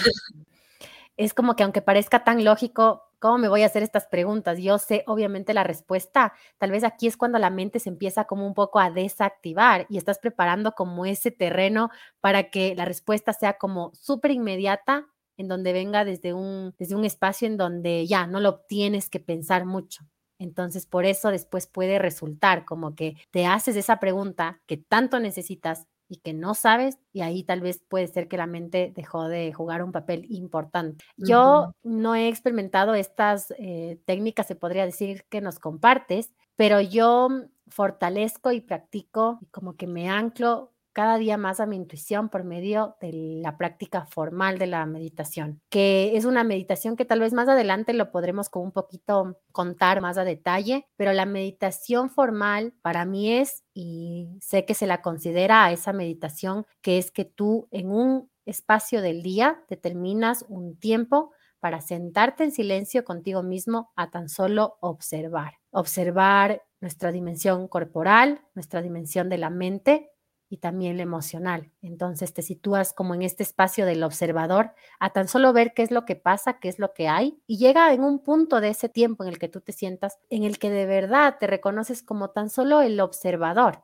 es 1.18 1.34
como 1.34 1.56
que 1.56 1.64
aunque 1.64 1.82
parezca 1.82 2.24
tan 2.24 2.44
lógico, 2.44 3.04
¿cómo 3.26 3.40
me 3.40 3.48
voy 3.48 3.64
a 3.64 3.66
hacer 3.66 3.82
estas 3.82 4.06
preguntas? 4.06 4.60
Yo 4.60 4.78
sé 4.78 5.04
obviamente 5.08 5.56
la 5.56 5.64
respuesta. 5.64 6.34
Tal 6.60 6.70
vez 6.70 6.84
aquí 6.84 7.08
es 7.08 7.18
cuando 7.18 7.40
la 7.40 7.50
mente 7.50 7.80
se 7.80 7.90
empieza 7.90 8.26
como 8.26 8.46
un 8.46 8.54
poco 8.54 8.78
a 8.80 8.92
desactivar 8.92 9.88
y 9.90 9.98
estás 9.98 10.20
preparando 10.20 10.74
como 10.74 11.08
ese 11.08 11.32
terreno 11.32 11.90
para 12.22 12.52
que 12.52 12.76
la 12.76 12.86
respuesta 12.86 13.34
sea 13.34 13.54
como 13.54 13.90
súper 13.96 14.30
inmediata, 14.30 15.08
en 15.38 15.48
donde 15.48 15.74
venga 15.74 16.06
desde 16.06 16.34
un, 16.34 16.76
desde 16.78 16.94
un 16.94 17.04
espacio 17.04 17.48
en 17.48 17.58
donde 17.58 18.06
ya 18.06 18.28
no 18.28 18.40
lo 18.40 18.60
tienes 18.60 19.10
que 19.10 19.20
pensar 19.20 19.66
mucho. 19.66 20.06
Entonces, 20.38 20.86
por 20.86 21.04
eso 21.06 21.32
después 21.32 21.66
puede 21.66 21.98
resultar 21.98 22.64
como 22.64 22.94
que 22.94 23.16
te 23.32 23.48
haces 23.48 23.76
esa 23.76 24.00
pregunta 24.00 24.62
que 24.68 24.78
tanto 24.78 25.20
necesitas 25.20 25.88
y 26.08 26.18
que 26.18 26.34
no 26.34 26.54
sabes, 26.54 26.98
y 27.14 27.22
ahí 27.22 27.44
tal 27.44 27.62
vez 27.62 27.82
puede 27.88 28.08
ser 28.08 28.28
que 28.28 28.38
la 28.38 28.48
mente 28.48 28.94
dejó 28.96 29.28
de 29.28 29.54
jugar 29.54 29.84
un 29.84 29.92
papel 29.92 30.26
importante. 30.30 31.04
Yo 31.18 31.74
no 31.84 32.16
he 32.16 32.28
experimentado 32.28 32.94
estas 32.94 33.54
eh, 33.58 34.00
técnicas, 34.06 34.48
se 34.48 34.56
podría 34.56 34.86
decir, 34.86 35.26
que 35.30 35.42
nos 35.42 35.60
compartes, 35.60 36.34
pero 36.56 36.82
yo 36.82 37.30
fortalezco 37.68 38.52
y 38.52 38.62
practico, 38.62 39.40
como 39.52 39.76
que 39.76 39.88
me 39.88 40.10
anclo 40.10 40.75
cada 40.96 41.18
día 41.18 41.36
más 41.36 41.60
a 41.60 41.66
mi 41.66 41.76
intuición 41.76 42.30
por 42.30 42.46
medio 42.46 42.96
de 43.02 43.12
la 43.44 43.58
práctica 43.58 44.06
formal 44.06 44.58
de 44.58 44.68
la 44.68 44.86
meditación, 44.86 45.62
que 45.70 46.16
es 46.16 46.24
una 46.24 46.46
meditación 46.46 46.96
que 46.96 47.04
tal 47.04 47.20
vez 47.20 47.34
más 47.34 47.50
adelante 47.50 47.92
lo 47.92 48.12
podremos 48.12 48.48
con 48.48 48.64
un 48.64 48.72
poquito 48.72 49.38
contar 49.52 50.00
más 50.00 50.18
a 50.18 50.24
detalle, 50.24 50.88
pero 50.96 51.12
la 51.12 51.26
meditación 51.26 52.10
formal 52.10 52.74
para 52.82 53.04
mí 53.04 53.34
es, 53.34 53.66
y 53.74 54.30
sé 54.40 54.64
que 54.64 54.74
se 54.74 54.88
la 54.88 55.02
considera 55.02 55.66
a 55.66 55.74
esa 55.74 55.92
meditación, 55.92 56.66
que 56.82 56.98
es 56.98 57.12
que 57.12 57.26
tú 57.26 57.68
en 57.72 57.92
un 57.92 58.32
espacio 58.46 59.02
del 59.02 59.22
día 59.22 59.66
determinas 59.70 60.46
un 60.48 60.78
tiempo 60.78 61.34
para 61.60 61.82
sentarte 61.82 62.46
en 62.46 62.54
silencio 62.54 63.04
contigo 63.04 63.44
mismo 63.44 63.92
a 63.98 64.12
tan 64.12 64.30
solo 64.30 64.78
observar. 64.80 65.56
Observar 65.72 66.62
nuestra 66.80 67.12
dimensión 67.12 67.68
corporal, 67.68 68.40
nuestra 68.54 68.82
dimensión 68.82 69.28
de 69.28 69.40
la 69.40 69.50
mente 69.50 70.12
y 70.56 70.58
también 70.58 70.96
la 70.96 71.04
emocional. 71.04 71.70
Entonces 71.82 72.34
te 72.34 72.42
sitúas 72.42 72.94
como 72.94 73.14
en 73.14 73.24
este 73.24 73.44
espacio 73.44 73.86
del 73.86 74.04
observador 74.04 74.72
a 75.00 75.12
tan 75.12 75.28
solo 75.28 75.52
ver 75.52 75.74
qué 75.74 75.84
es 75.84 75.92
lo 75.92 76.06
que 76.06 76.16
pasa, 76.16 76.60
qué 76.60 76.70
es 76.70 76.80
lo 76.80 76.94
que 76.94 77.10
hay 77.10 77.38
y 77.46 77.58
llega 77.58 77.94
en 77.94 78.04
un 78.04 78.20
punto 78.20 78.62
de 78.62 78.70
ese 78.70 78.88
tiempo 78.88 79.24
en 79.24 79.30
el 79.30 79.38
que 79.38 79.50
tú 79.50 79.60
te 79.60 79.74
sientas, 79.74 80.18
en 80.30 80.44
el 80.44 80.58
que 80.58 80.70
de 80.70 80.86
verdad 80.86 81.36
te 81.40 81.48
reconoces 81.48 82.02
como 82.02 82.30
tan 82.30 82.50
solo 82.50 82.82
el 82.82 83.02
observador 83.02 83.84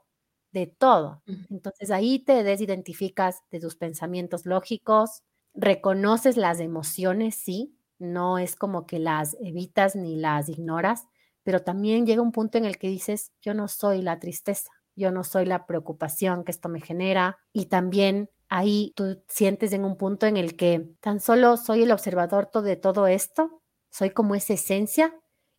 de 0.53 0.67
todo. 0.67 1.23
Entonces 1.49 1.91
ahí 1.91 2.19
te 2.19 2.43
desidentificas 2.43 3.41
de 3.51 3.59
tus 3.59 3.75
pensamientos 3.75 4.45
lógicos, 4.45 5.23
reconoces 5.53 6.37
las 6.37 6.61
emociones, 6.61 7.35
sí, 7.35 7.75
no 7.99 8.37
es 8.37 8.55
como 8.55 8.85
que 8.85 8.97
las 8.99 9.35
evitas 9.41 9.97
ni 9.97 10.15
las 10.15 10.47
ignoras, 10.47 11.07
pero 11.43 11.63
también 11.63 12.05
llega 12.05 12.21
un 12.21 12.31
punto 12.31 12.57
en 12.57 12.65
el 12.65 12.77
que 12.77 12.87
dices, 12.87 13.33
yo 13.41 13.53
no 13.53 13.67
soy 13.67 14.01
la 14.01 14.19
tristeza, 14.19 14.71
yo 14.95 15.11
no 15.11 15.23
soy 15.23 15.45
la 15.45 15.65
preocupación 15.65 16.43
que 16.43 16.51
esto 16.51 16.69
me 16.69 16.81
genera 16.81 17.37
y 17.53 17.67
también 17.67 18.29
ahí 18.49 18.93
tú 18.95 19.23
sientes 19.27 19.73
en 19.73 19.85
un 19.85 19.97
punto 19.97 20.25
en 20.25 20.37
el 20.37 20.55
que 20.55 20.89
tan 20.99 21.19
solo 21.19 21.57
soy 21.57 21.83
el 21.83 21.91
observador 21.91 22.49
de 22.51 22.75
todo 22.75 23.07
esto, 23.07 23.61
soy 23.89 24.11
como 24.11 24.35
esa 24.35 24.53
esencia 24.53 25.13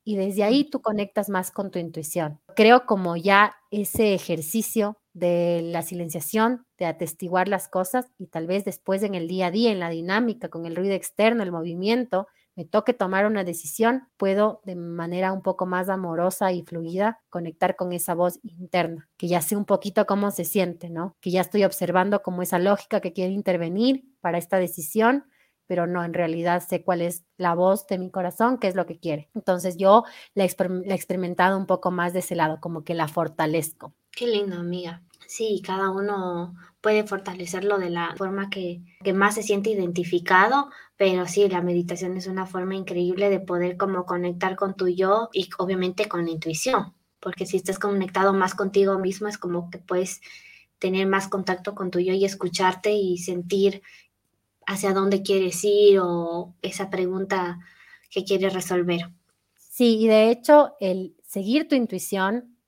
y 0.05 0.17
desde 0.17 0.45
ahí 0.45 0.69
tú 0.69 0.83
conectas 0.83 1.29
más 1.29 1.51
con 1.51 1.71
tu 1.71 1.79
intuición. 1.79 2.41
Creo 2.57 2.87
como 2.87 3.17
ya 3.17 3.55
ese 3.71 4.15
ejercicio 4.15 4.99
de 5.15 5.61
la 5.63 5.83
silenciación, 5.83 6.67
de 6.79 6.87
atestiguar 6.87 7.49
las 7.49 7.69
cosas 7.69 8.07
y 8.19 8.27
tal 8.27 8.47
vez 8.47 8.65
después 8.65 9.03
en 9.03 9.15
el 9.15 9.29
día 9.29 9.47
a 9.47 9.51
día, 9.51 9.71
en 9.71 9.81
la 9.81 9.91
dinámica, 9.91 10.49
con 10.49 10.67
el 10.67 10.77
ruido 10.77 10.95
externo, 10.95 11.43
el 11.43 11.53
movimiento, 11.53 12.27
me 12.55 12.65
toque 12.65 12.93
tomar 12.93 13.27
una 13.27 13.45
decisión, 13.45 14.09
puedo 14.17 14.61
de 14.65 14.77
manera 14.77 15.33
un 15.33 15.43
poco 15.43 15.67
más 15.67 15.89
amorosa 15.89 16.53
y 16.53 16.63
fluida 16.63 17.21
conectar 17.31 17.77
con 17.77 17.93
esa 17.93 18.15
voz 18.15 18.41
interna, 18.43 19.09
que 19.17 19.29
ya 19.29 19.41
sé 19.41 19.57
un 19.57 19.65
poquito 19.65 20.07
cómo 20.07 20.31
se 20.31 20.45
siente, 20.45 20.91
¿no? 20.91 21.17
Que 21.21 21.31
ya 21.31 21.41
estoy 21.41 21.65
observando 21.65 22.23
como 22.23 22.43
esa 22.43 22.59
lógica 22.59 23.01
que 23.01 23.13
quiere 23.13 23.33
intervenir 23.33 24.05
para 24.21 24.39
esta 24.39 24.59
decisión, 24.59 25.25
pero 25.67 25.87
no, 25.87 26.05
en 26.05 26.13
realidad 26.13 26.63
sé 26.67 26.83
cuál 26.85 27.01
es 27.01 27.25
la 27.39 27.55
voz 27.55 27.87
de 27.87 27.99
mi 27.99 28.11
corazón, 28.11 28.59
qué 28.59 28.69
es 28.69 28.75
lo 28.75 28.85
que 28.85 28.99
quiere. 28.99 29.31
Entonces 29.35 29.77
yo 29.79 30.05
la, 30.35 30.45
he 30.45 30.95
experimentado 30.95 31.57
un 31.57 31.67
poco 31.67 31.91
más 31.91 32.13
de 32.13 32.19
ese 32.19 32.35
lado, 32.35 32.59
como 32.61 32.85
que 32.85 32.95
la 32.95 33.09
fortalezco. 33.09 33.95
Qué 34.11 34.27
lindo, 34.27 34.57
amiga. 34.57 35.03
Sí, 35.33 35.63
cada 35.65 35.89
uno 35.91 36.55
puede 36.83 37.05
fortalecerlo 37.05 37.79
de 37.79 37.89
la 37.89 38.15
forma 38.19 38.51
que, 38.51 38.83
que, 39.03 39.15
más 39.15 39.37
se 39.37 39.43
siente 39.43 39.71
identificado, 39.71 40.69
pero 40.99 41.27
sí, 41.27 41.49
la 41.49 41.63
meditación 41.63 42.19
es 42.19 42.27
una 42.27 42.45
forma 42.45 42.75
increíble 42.75 43.31
de 43.31 43.41
poder 43.41 43.79
como 43.79 44.05
conectar 44.05 44.57
con 44.57 44.77
tu 44.77 44.89
yo 44.89 45.31
y 45.33 45.49
obviamente 45.57 46.07
con 46.07 46.27
la 46.27 46.33
intuición, 46.33 46.93
porque 47.19 47.47
si 47.47 47.57
estás 47.57 47.79
conectado 47.79 48.35
más 48.35 48.55
contigo 48.55 48.99
mismo 48.99 49.27
es 49.27 49.39
como 49.39 49.71
que 49.71 49.79
puedes 49.79 50.21
tener 50.79 51.07
más 51.07 51.29
contacto 51.29 51.75
con 51.75 51.91
tu 51.91 51.99
yo 51.99 52.13
y 52.13 52.27
escucharte 52.27 52.93
y 52.93 53.17
sentir 53.17 53.81
hacia 54.67 54.93
dónde 54.93 55.23
quieres 55.23 55.65
ir 55.65 55.99
o 55.99 56.55
esa 56.61 56.91
pregunta 56.91 57.59
que 58.11 58.25
quieres 58.25 58.53
resolver. 58.53 59.09
Sí, 59.57 59.97
y 59.99 60.09
de 60.09 60.31
hecho 60.31 60.75
el 60.79 61.17
seguir 61.25 61.69
tu 61.69 61.75
intuición, 61.75 62.59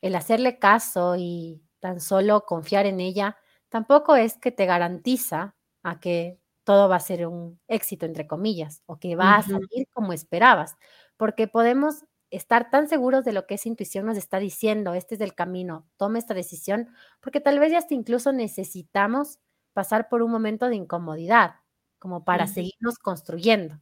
el 0.00 0.16
hacerle 0.16 0.58
caso 0.58 1.14
y 1.16 1.62
tan 1.80 2.00
solo 2.00 2.44
confiar 2.46 2.86
en 2.86 3.00
ella, 3.00 3.36
tampoco 3.68 4.16
es 4.16 4.38
que 4.38 4.50
te 4.52 4.66
garantiza 4.66 5.54
a 5.82 6.00
que 6.00 6.38
todo 6.64 6.88
va 6.88 6.96
a 6.96 7.00
ser 7.00 7.26
un 7.26 7.60
éxito, 7.68 8.06
entre 8.06 8.26
comillas, 8.26 8.82
o 8.86 8.98
que 8.98 9.16
va 9.16 9.36
a 9.36 9.42
salir 9.42 9.88
como 9.92 10.12
esperabas, 10.12 10.76
porque 11.16 11.48
podemos 11.48 12.04
estar 12.30 12.70
tan 12.70 12.88
seguros 12.88 13.24
de 13.24 13.32
lo 13.32 13.46
que 13.46 13.54
esa 13.54 13.68
intuición 13.68 14.04
nos 14.06 14.18
está 14.18 14.38
diciendo, 14.38 14.92
este 14.94 15.14
es 15.14 15.20
el 15.22 15.34
camino, 15.34 15.86
toma 15.96 16.18
esta 16.18 16.34
decisión, 16.34 16.88
porque 17.20 17.40
tal 17.40 17.58
vez 17.58 17.72
ya 17.72 17.78
hasta 17.78 17.94
incluso 17.94 18.32
necesitamos 18.32 19.38
pasar 19.72 20.08
por 20.08 20.22
un 20.22 20.30
momento 20.30 20.68
de 20.68 20.76
incomodidad, 20.76 21.54
como 21.98 22.24
para 22.24 22.46
seguirnos 22.46 22.98
construyendo. 22.98 23.80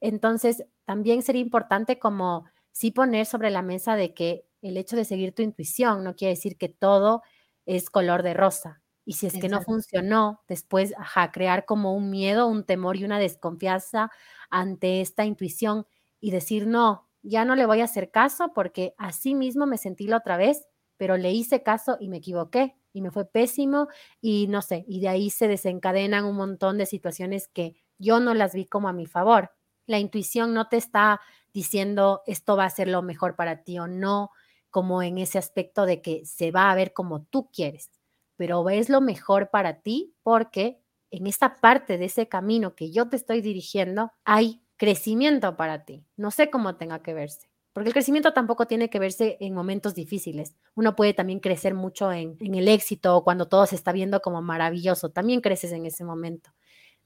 Entonces, 0.00 0.64
también 0.84 1.22
sería 1.22 1.42
importante 1.42 1.98
como 1.98 2.44
sí 2.70 2.90
poner 2.92 3.26
sobre 3.26 3.50
la 3.50 3.62
mesa 3.62 3.96
de 3.96 4.14
que 4.14 4.46
el 4.62 4.76
hecho 4.76 4.96
de 4.96 5.04
seguir 5.04 5.34
tu 5.34 5.42
intuición 5.42 6.04
no 6.04 6.14
quiere 6.14 6.34
decir 6.34 6.56
que 6.56 6.68
todo 6.68 7.22
es 7.68 7.90
color 7.90 8.22
de 8.22 8.34
rosa. 8.34 8.82
Y 9.04 9.14
si 9.14 9.26
es 9.26 9.38
que 9.38 9.48
no 9.48 9.62
funcionó, 9.62 10.42
después, 10.48 10.92
ajá, 10.98 11.32
crear 11.32 11.64
como 11.66 11.94
un 11.94 12.10
miedo, 12.10 12.46
un 12.46 12.64
temor 12.64 12.96
y 12.96 13.04
una 13.04 13.18
desconfianza 13.18 14.10
ante 14.50 15.00
esta 15.00 15.24
intuición 15.24 15.86
y 16.20 16.30
decir, 16.30 16.66
no, 16.66 17.08
ya 17.22 17.44
no 17.44 17.54
le 17.56 17.66
voy 17.66 17.80
a 17.80 17.84
hacer 17.84 18.10
caso 18.10 18.52
porque 18.54 18.94
así 18.98 19.34
mismo 19.34 19.66
me 19.66 19.78
sentí 19.78 20.06
la 20.08 20.18
otra 20.18 20.36
vez, 20.36 20.66
pero 20.96 21.16
le 21.16 21.32
hice 21.32 21.62
caso 21.62 21.96
y 22.00 22.08
me 22.08 22.18
equivoqué 22.18 22.76
y 22.92 23.00
me 23.02 23.10
fue 23.10 23.24
pésimo 23.30 23.88
y 24.20 24.46
no 24.48 24.62
sé, 24.62 24.84
y 24.88 25.00
de 25.00 25.08
ahí 25.08 25.30
se 25.30 25.48
desencadenan 25.48 26.24
un 26.24 26.36
montón 26.36 26.78
de 26.78 26.86
situaciones 26.86 27.48
que 27.48 27.76
yo 27.98 28.20
no 28.20 28.34
las 28.34 28.54
vi 28.54 28.66
como 28.66 28.88
a 28.88 28.92
mi 28.92 29.06
favor. 29.06 29.52
La 29.86 29.98
intuición 29.98 30.54
no 30.54 30.68
te 30.68 30.76
está 30.76 31.20
diciendo 31.52 32.22
esto 32.26 32.56
va 32.56 32.64
a 32.66 32.70
ser 32.70 32.88
lo 32.88 33.02
mejor 33.02 33.36
para 33.36 33.62
ti 33.64 33.78
o 33.78 33.86
no, 33.86 34.30
como 34.70 35.02
en 35.02 35.18
ese 35.18 35.38
aspecto 35.38 35.86
de 35.86 36.02
que 36.02 36.24
se 36.26 36.50
va 36.50 36.70
a 36.70 36.74
ver 36.74 36.92
como 36.92 37.22
tú 37.24 37.50
quieres, 37.50 37.90
pero 38.36 38.68
es 38.70 38.88
lo 38.88 39.00
mejor 39.00 39.50
para 39.50 39.80
ti 39.80 40.14
porque 40.22 40.80
en 41.10 41.26
esta 41.26 41.56
parte 41.56 41.98
de 41.98 42.06
ese 42.06 42.28
camino 42.28 42.74
que 42.74 42.90
yo 42.90 43.08
te 43.08 43.16
estoy 43.16 43.40
dirigiendo 43.40 44.12
hay 44.24 44.62
crecimiento 44.76 45.56
para 45.56 45.84
ti. 45.84 46.04
No 46.16 46.30
sé 46.30 46.50
cómo 46.50 46.76
tenga 46.76 47.02
que 47.02 47.12
verse, 47.12 47.50
porque 47.72 47.88
el 47.88 47.94
crecimiento 47.94 48.32
tampoco 48.32 48.66
tiene 48.66 48.88
que 48.88 48.98
verse 48.98 49.36
en 49.40 49.54
momentos 49.54 49.94
difíciles. 49.94 50.54
Uno 50.74 50.96
puede 50.96 51.14
también 51.14 51.40
crecer 51.40 51.74
mucho 51.74 52.10
en, 52.12 52.36
el 52.40 52.68
éxito 52.68 53.16
o 53.16 53.24
cuando 53.24 53.48
todo 53.48 53.66
se 53.66 53.74
está 53.74 53.92
viendo 53.92 54.20
como 54.20 54.40
maravilloso, 54.40 55.10
también 55.10 55.40
creces 55.40 55.72
en 55.72 55.84
ese 55.84 56.04
momento. 56.04 56.50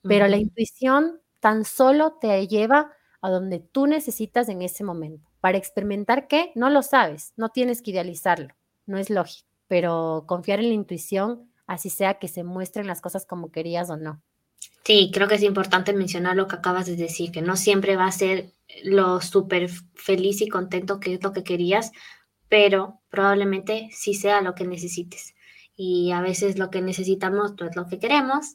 Pero 0.03 0.27
la 0.27 0.37
intuición 0.37 1.21
tan 1.41 1.65
solo 1.65 2.19
te 2.21 2.47
lleva 2.49 2.93
a 3.21 3.31
donde 3.31 3.61
tú 3.61 3.87
necesitas 3.87 4.49
en 4.49 4.63
ese 4.63 4.85
momento. 4.85 5.32
Para 5.43 5.59
experimentar 5.59 6.29
qué, 6.29 6.53
no 6.55 6.71
lo 6.71 6.83
sabes, 6.83 7.33
no 7.37 7.49
tienes 7.49 7.83
que 7.83 7.91
idealizarlo, 7.91 8.55
no 8.87 8.97
es 8.97 9.11
lógico, 9.11 9.49
pero 9.67 10.23
confiar 10.29 10.61
en 10.61 10.69
la 10.69 10.75
intuición, 10.75 11.51
así 11.67 11.91
sea 11.91 12.21
que 12.21 12.29
se 12.29 12.45
muestren 12.45 12.87
las 12.87 13.01
cosas 13.01 13.27
como 13.27 13.51
querías 13.51 13.91
o 13.91 13.97
no. 13.97 14.23
Sí, 14.85 15.11
creo 15.13 15.27
que 15.27 15.35
es 15.35 15.43
importante 15.43 15.93
mencionar 15.95 16.37
lo 16.37 16.47
que 16.47 16.55
acabas 16.55 16.87
de 16.87 16.95
decir, 16.95 17.33
que 17.33 17.43
no 17.43 17.57
siempre 17.57 17.97
va 17.97 18.07
a 18.07 18.13
ser 18.13 18.53
lo 18.85 19.21
súper 19.21 19.69
feliz 19.97 20.41
y 20.43 20.49
contento 20.49 21.01
que 21.01 21.15
es 21.15 21.23
lo 21.25 21.33
que 21.33 21.43
querías, 21.43 21.91
pero 22.49 23.01
probablemente 23.09 23.89
sí 23.91 24.15
sea 24.15 24.43
lo 24.43 24.55
que 24.55 24.65
necesites. 24.65 25.35
Y 25.75 26.13
a 26.13 26.21
veces 26.21 26.57
lo 26.57 26.71
que 26.71 26.83
necesitamos 26.83 27.55
no 27.59 27.67
es 27.67 27.75
lo 27.75 27.89
que 27.89 27.99
queremos, 27.99 28.55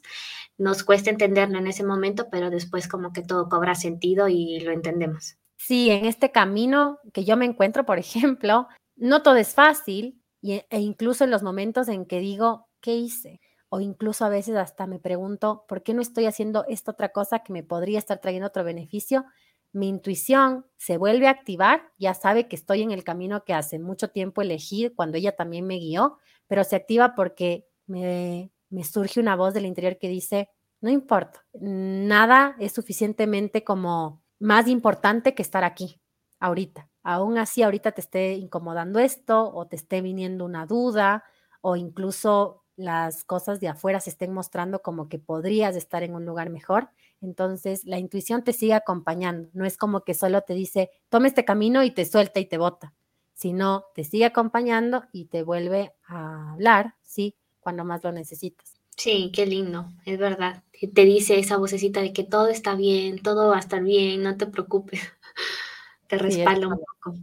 nos 0.56 0.84
cuesta 0.84 1.10
entenderlo 1.10 1.58
en 1.58 1.66
ese 1.66 1.84
momento, 1.84 2.28
pero 2.30 2.48
después 2.48 2.88
como 2.88 3.12
que 3.12 3.20
todo 3.20 3.50
cobra 3.50 3.74
sentido 3.74 4.26
y 4.28 4.60
lo 4.60 4.72
entendemos. 4.72 5.36
Sí, 5.58 5.90
en 5.90 6.04
este 6.06 6.30
camino 6.30 7.00
que 7.12 7.24
yo 7.24 7.36
me 7.36 7.44
encuentro, 7.44 7.84
por 7.84 7.98
ejemplo, 7.98 8.68
no 8.96 9.22
todo 9.22 9.36
es 9.36 9.54
fácil 9.54 10.22
e 10.42 10.80
incluso 10.80 11.24
en 11.24 11.30
los 11.30 11.42
momentos 11.42 11.88
en 11.88 12.06
que 12.06 12.20
digo, 12.20 12.68
¿qué 12.80 12.94
hice? 12.94 13.40
O 13.68 13.80
incluso 13.80 14.24
a 14.24 14.28
veces 14.28 14.56
hasta 14.56 14.86
me 14.86 15.00
pregunto, 15.00 15.64
¿por 15.68 15.82
qué 15.82 15.94
no 15.94 16.00
estoy 16.00 16.26
haciendo 16.26 16.64
esta 16.68 16.92
otra 16.92 17.10
cosa 17.10 17.40
que 17.40 17.52
me 17.52 17.64
podría 17.64 17.98
estar 17.98 18.20
trayendo 18.20 18.46
otro 18.46 18.64
beneficio? 18.64 19.24
Mi 19.72 19.88
intuición 19.88 20.64
se 20.76 20.96
vuelve 20.96 21.26
a 21.26 21.32
activar, 21.32 21.82
ya 21.98 22.14
sabe 22.14 22.48
que 22.48 22.56
estoy 22.56 22.82
en 22.82 22.92
el 22.92 23.04
camino 23.04 23.44
que 23.44 23.52
hace 23.52 23.78
mucho 23.78 24.08
tiempo 24.10 24.42
elegí 24.42 24.90
cuando 24.94 25.18
ella 25.18 25.36
también 25.36 25.66
me 25.66 25.78
guió, 25.78 26.18
pero 26.46 26.64
se 26.64 26.76
activa 26.76 27.14
porque 27.14 27.66
me, 27.86 28.52
me 28.70 28.84
surge 28.84 29.20
una 29.20 29.36
voz 29.36 29.54
del 29.54 29.66
interior 29.66 29.98
que 29.98 30.08
dice, 30.08 30.50
no 30.80 30.88
importa, 30.90 31.44
nada 31.52 32.56
es 32.60 32.72
suficientemente 32.72 33.64
como 33.64 34.22
más 34.40 34.68
importante 34.68 35.34
que 35.34 35.42
estar 35.42 35.64
aquí, 35.64 36.00
ahorita. 36.40 36.88
Aún 37.02 37.38
así, 37.38 37.62
ahorita 37.62 37.92
te 37.92 38.00
esté 38.00 38.34
incomodando 38.34 38.98
esto 38.98 39.52
o 39.54 39.66
te 39.66 39.76
esté 39.76 40.00
viniendo 40.02 40.44
una 40.44 40.66
duda 40.66 41.24
o 41.60 41.76
incluso 41.76 42.64
las 42.76 43.24
cosas 43.24 43.58
de 43.60 43.68
afuera 43.68 43.98
se 44.00 44.10
estén 44.10 44.32
mostrando 44.32 44.80
como 44.82 45.08
que 45.08 45.18
podrías 45.18 45.74
estar 45.74 46.02
en 46.04 46.14
un 46.14 46.24
lugar 46.24 46.48
mejor. 46.50 46.90
Entonces, 47.20 47.84
la 47.84 47.98
intuición 47.98 48.44
te 48.44 48.52
sigue 48.52 48.74
acompañando. 48.74 49.48
No 49.52 49.64
es 49.64 49.76
como 49.76 50.02
que 50.04 50.14
solo 50.14 50.42
te 50.42 50.54
dice, 50.54 50.90
toma 51.08 51.26
este 51.26 51.44
camino 51.44 51.82
y 51.82 51.90
te 51.90 52.04
suelta 52.04 52.38
y 52.40 52.46
te 52.46 52.58
bota, 52.58 52.94
sino 53.34 53.86
te 53.94 54.04
sigue 54.04 54.26
acompañando 54.26 55.04
y 55.12 55.24
te 55.26 55.42
vuelve 55.42 55.94
a 56.06 56.52
hablar, 56.52 56.94
¿sí? 57.02 57.36
Cuando 57.60 57.84
más 57.84 58.04
lo 58.04 58.12
necesitas. 58.12 58.77
Sí, 58.98 59.30
qué 59.32 59.46
lindo, 59.46 59.86
es 60.04 60.18
verdad. 60.18 60.64
Te 60.92 61.04
dice 61.04 61.38
esa 61.38 61.56
vocecita 61.56 62.00
de 62.00 62.12
que 62.12 62.24
todo 62.24 62.48
está 62.48 62.74
bien, 62.74 63.22
todo 63.22 63.48
va 63.48 63.56
a 63.56 63.60
estar 63.60 63.82
bien, 63.82 64.24
no 64.24 64.36
te 64.36 64.46
preocupes. 64.46 65.00
te 66.08 66.18
respalda 66.18 66.66
un 66.66 66.78
poco. 66.78 67.16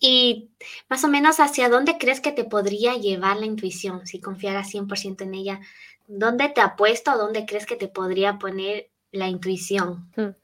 Y 0.00 0.50
más 0.88 1.02
o 1.02 1.08
menos, 1.08 1.40
¿hacia 1.40 1.68
dónde 1.68 1.98
crees 1.98 2.20
que 2.20 2.30
te 2.30 2.44
podría 2.44 2.94
llevar 2.94 3.38
la 3.38 3.46
intuición 3.46 4.06
si 4.06 4.20
confiaras 4.20 4.72
100% 4.72 5.24
en 5.24 5.34
ella? 5.34 5.60
¿Dónde 6.06 6.48
te 6.48 6.60
apuesto? 6.60 7.18
¿Dónde 7.18 7.44
crees 7.44 7.66
que 7.66 7.76
te 7.76 7.88
podría 7.88 8.38
poner 8.38 8.90
la 9.10 9.26
intuición? 9.26 10.12
Mm. 10.16 10.36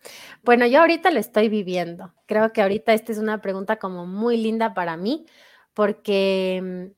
Bueno, 0.43 0.67
yo 0.67 0.81
ahorita 0.81 1.13
lo 1.13 1.21
estoy 1.21 1.49
viviendo. 1.49 2.13
Creo 2.27 2.53
que 2.53 2.63
ahorita 2.63 2.93
esta 2.93 3.13
es 3.13 3.19
una 3.19 3.41
pregunta 3.41 3.77
como 3.77 4.05
muy 4.05 4.37
linda 4.37 4.75
para 4.75 4.97
mí 4.97 5.27
porque 5.75 6.61
mm, 6.61 6.93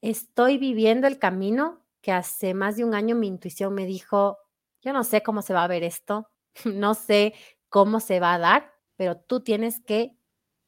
estoy 0.00 0.56
viviendo 0.56 1.06
el 1.06 1.18
camino 1.18 1.83
que 2.04 2.12
hace 2.12 2.52
más 2.52 2.76
de 2.76 2.84
un 2.84 2.94
año 2.94 3.16
mi 3.16 3.28
intuición 3.28 3.74
me 3.74 3.86
dijo, 3.86 4.38
yo 4.82 4.92
no 4.92 5.04
sé 5.04 5.22
cómo 5.22 5.40
se 5.40 5.54
va 5.54 5.64
a 5.64 5.68
ver 5.68 5.82
esto, 5.82 6.28
no 6.66 6.94
sé 6.94 7.32
cómo 7.70 7.98
se 7.98 8.20
va 8.20 8.34
a 8.34 8.38
dar, 8.38 8.72
pero 8.96 9.16
tú 9.16 9.40
tienes 9.42 9.80
que 9.80 10.18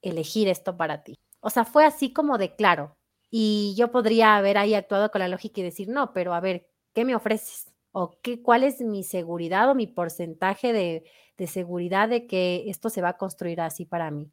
elegir 0.02 0.48
esto 0.48 0.78
para 0.78 1.04
ti. 1.04 1.16
O 1.40 1.50
sea, 1.50 1.66
fue 1.66 1.84
así 1.84 2.12
como 2.12 2.38
de 2.38 2.56
claro. 2.56 2.96
Y 3.30 3.74
yo 3.76 3.90
podría 3.90 4.36
haber 4.36 4.56
ahí 4.56 4.74
actuado 4.74 5.10
con 5.10 5.20
la 5.20 5.28
lógica 5.28 5.60
y 5.60 5.64
decir, 5.64 5.88
no, 5.88 6.12
pero 6.14 6.32
a 6.32 6.40
ver, 6.40 6.66
¿qué 6.94 7.04
me 7.04 7.14
ofreces? 7.14 7.70
¿O 7.92 8.18
qué, 8.22 8.42
cuál 8.42 8.64
es 8.64 8.80
mi 8.80 9.04
seguridad 9.04 9.70
o 9.70 9.74
mi 9.74 9.86
porcentaje 9.86 10.72
de, 10.72 11.04
de 11.36 11.46
seguridad 11.46 12.08
de 12.08 12.26
que 12.26 12.64
esto 12.70 12.88
se 12.88 13.02
va 13.02 13.10
a 13.10 13.16
construir 13.18 13.60
así 13.60 13.84
para 13.84 14.10
mí? 14.10 14.32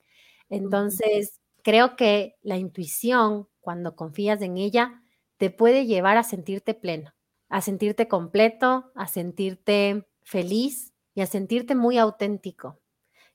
Entonces, 0.50 1.42
creo 1.64 1.96
que 1.98 2.36
la 2.44 2.58
intuición, 2.58 3.50
cuando 3.60 3.96
confías 3.96 4.42
en 4.42 4.58
ella, 4.58 5.03
te 5.38 5.50
puede 5.50 5.86
llevar 5.86 6.18
a 6.18 6.24
sentirte 6.24 6.74
pleno, 6.74 7.14
a 7.50 7.62
sentirte 7.62 8.08
completo, 8.08 8.92
a 8.96 9.08
sentirte 9.08 10.08
feliz 10.22 10.94
y 11.14 11.22
a 11.22 11.26
sentirte 11.26 11.76
muy 11.76 11.98
auténtico. 11.98 12.80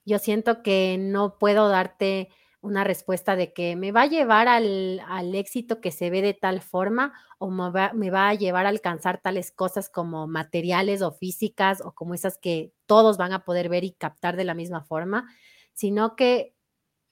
Yo 0.05 0.19
siento 0.19 0.63
que 0.63 0.97
no 0.99 1.39
puedo 1.39 1.69
darte 1.69 2.31
una 2.61 2.83
respuesta 2.83 3.37
de 3.37 3.53
que 3.53 3.77
me 3.77 3.93
va 3.93 4.03
a 4.03 4.07
llevar 4.07 4.49
al, 4.49 5.01
éxito 5.35 5.81
que 5.81 5.93
se 5.93 6.11
ve 6.11 6.23
de 6.23 6.35
tal 6.35 6.61
forma 6.61 7.13
o 7.39 7.51
me 7.51 7.71
va, 7.71 7.93
me 7.93 8.11
va, 8.11 8.29
a 8.29 8.35
llevar 8.35 8.67
a 8.67 8.71
alcanzar 8.71 9.21
tales 9.21 9.53
cosas 9.53 9.89
como 9.89 10.27
materiales 10.27 11.03
o 11.03 11.13
físicas 11.13 11.81
o 11.85 11.93
como 11.93 12.15
esas 12.15 12.39
que 12.39 12.73
todos 12.87 13.17
van 13.17 13.33
a 13.33 13.45
poder 13.45 13.69
ver 13.69 13.85
y 13.85 13.93
captar 13.93 14.37
de 14.37 14.45
la 14.45 14.55
misma 14.55 14.83
forma, 14.83 15.29
sino 15.73 16.17
que 16.17 16.55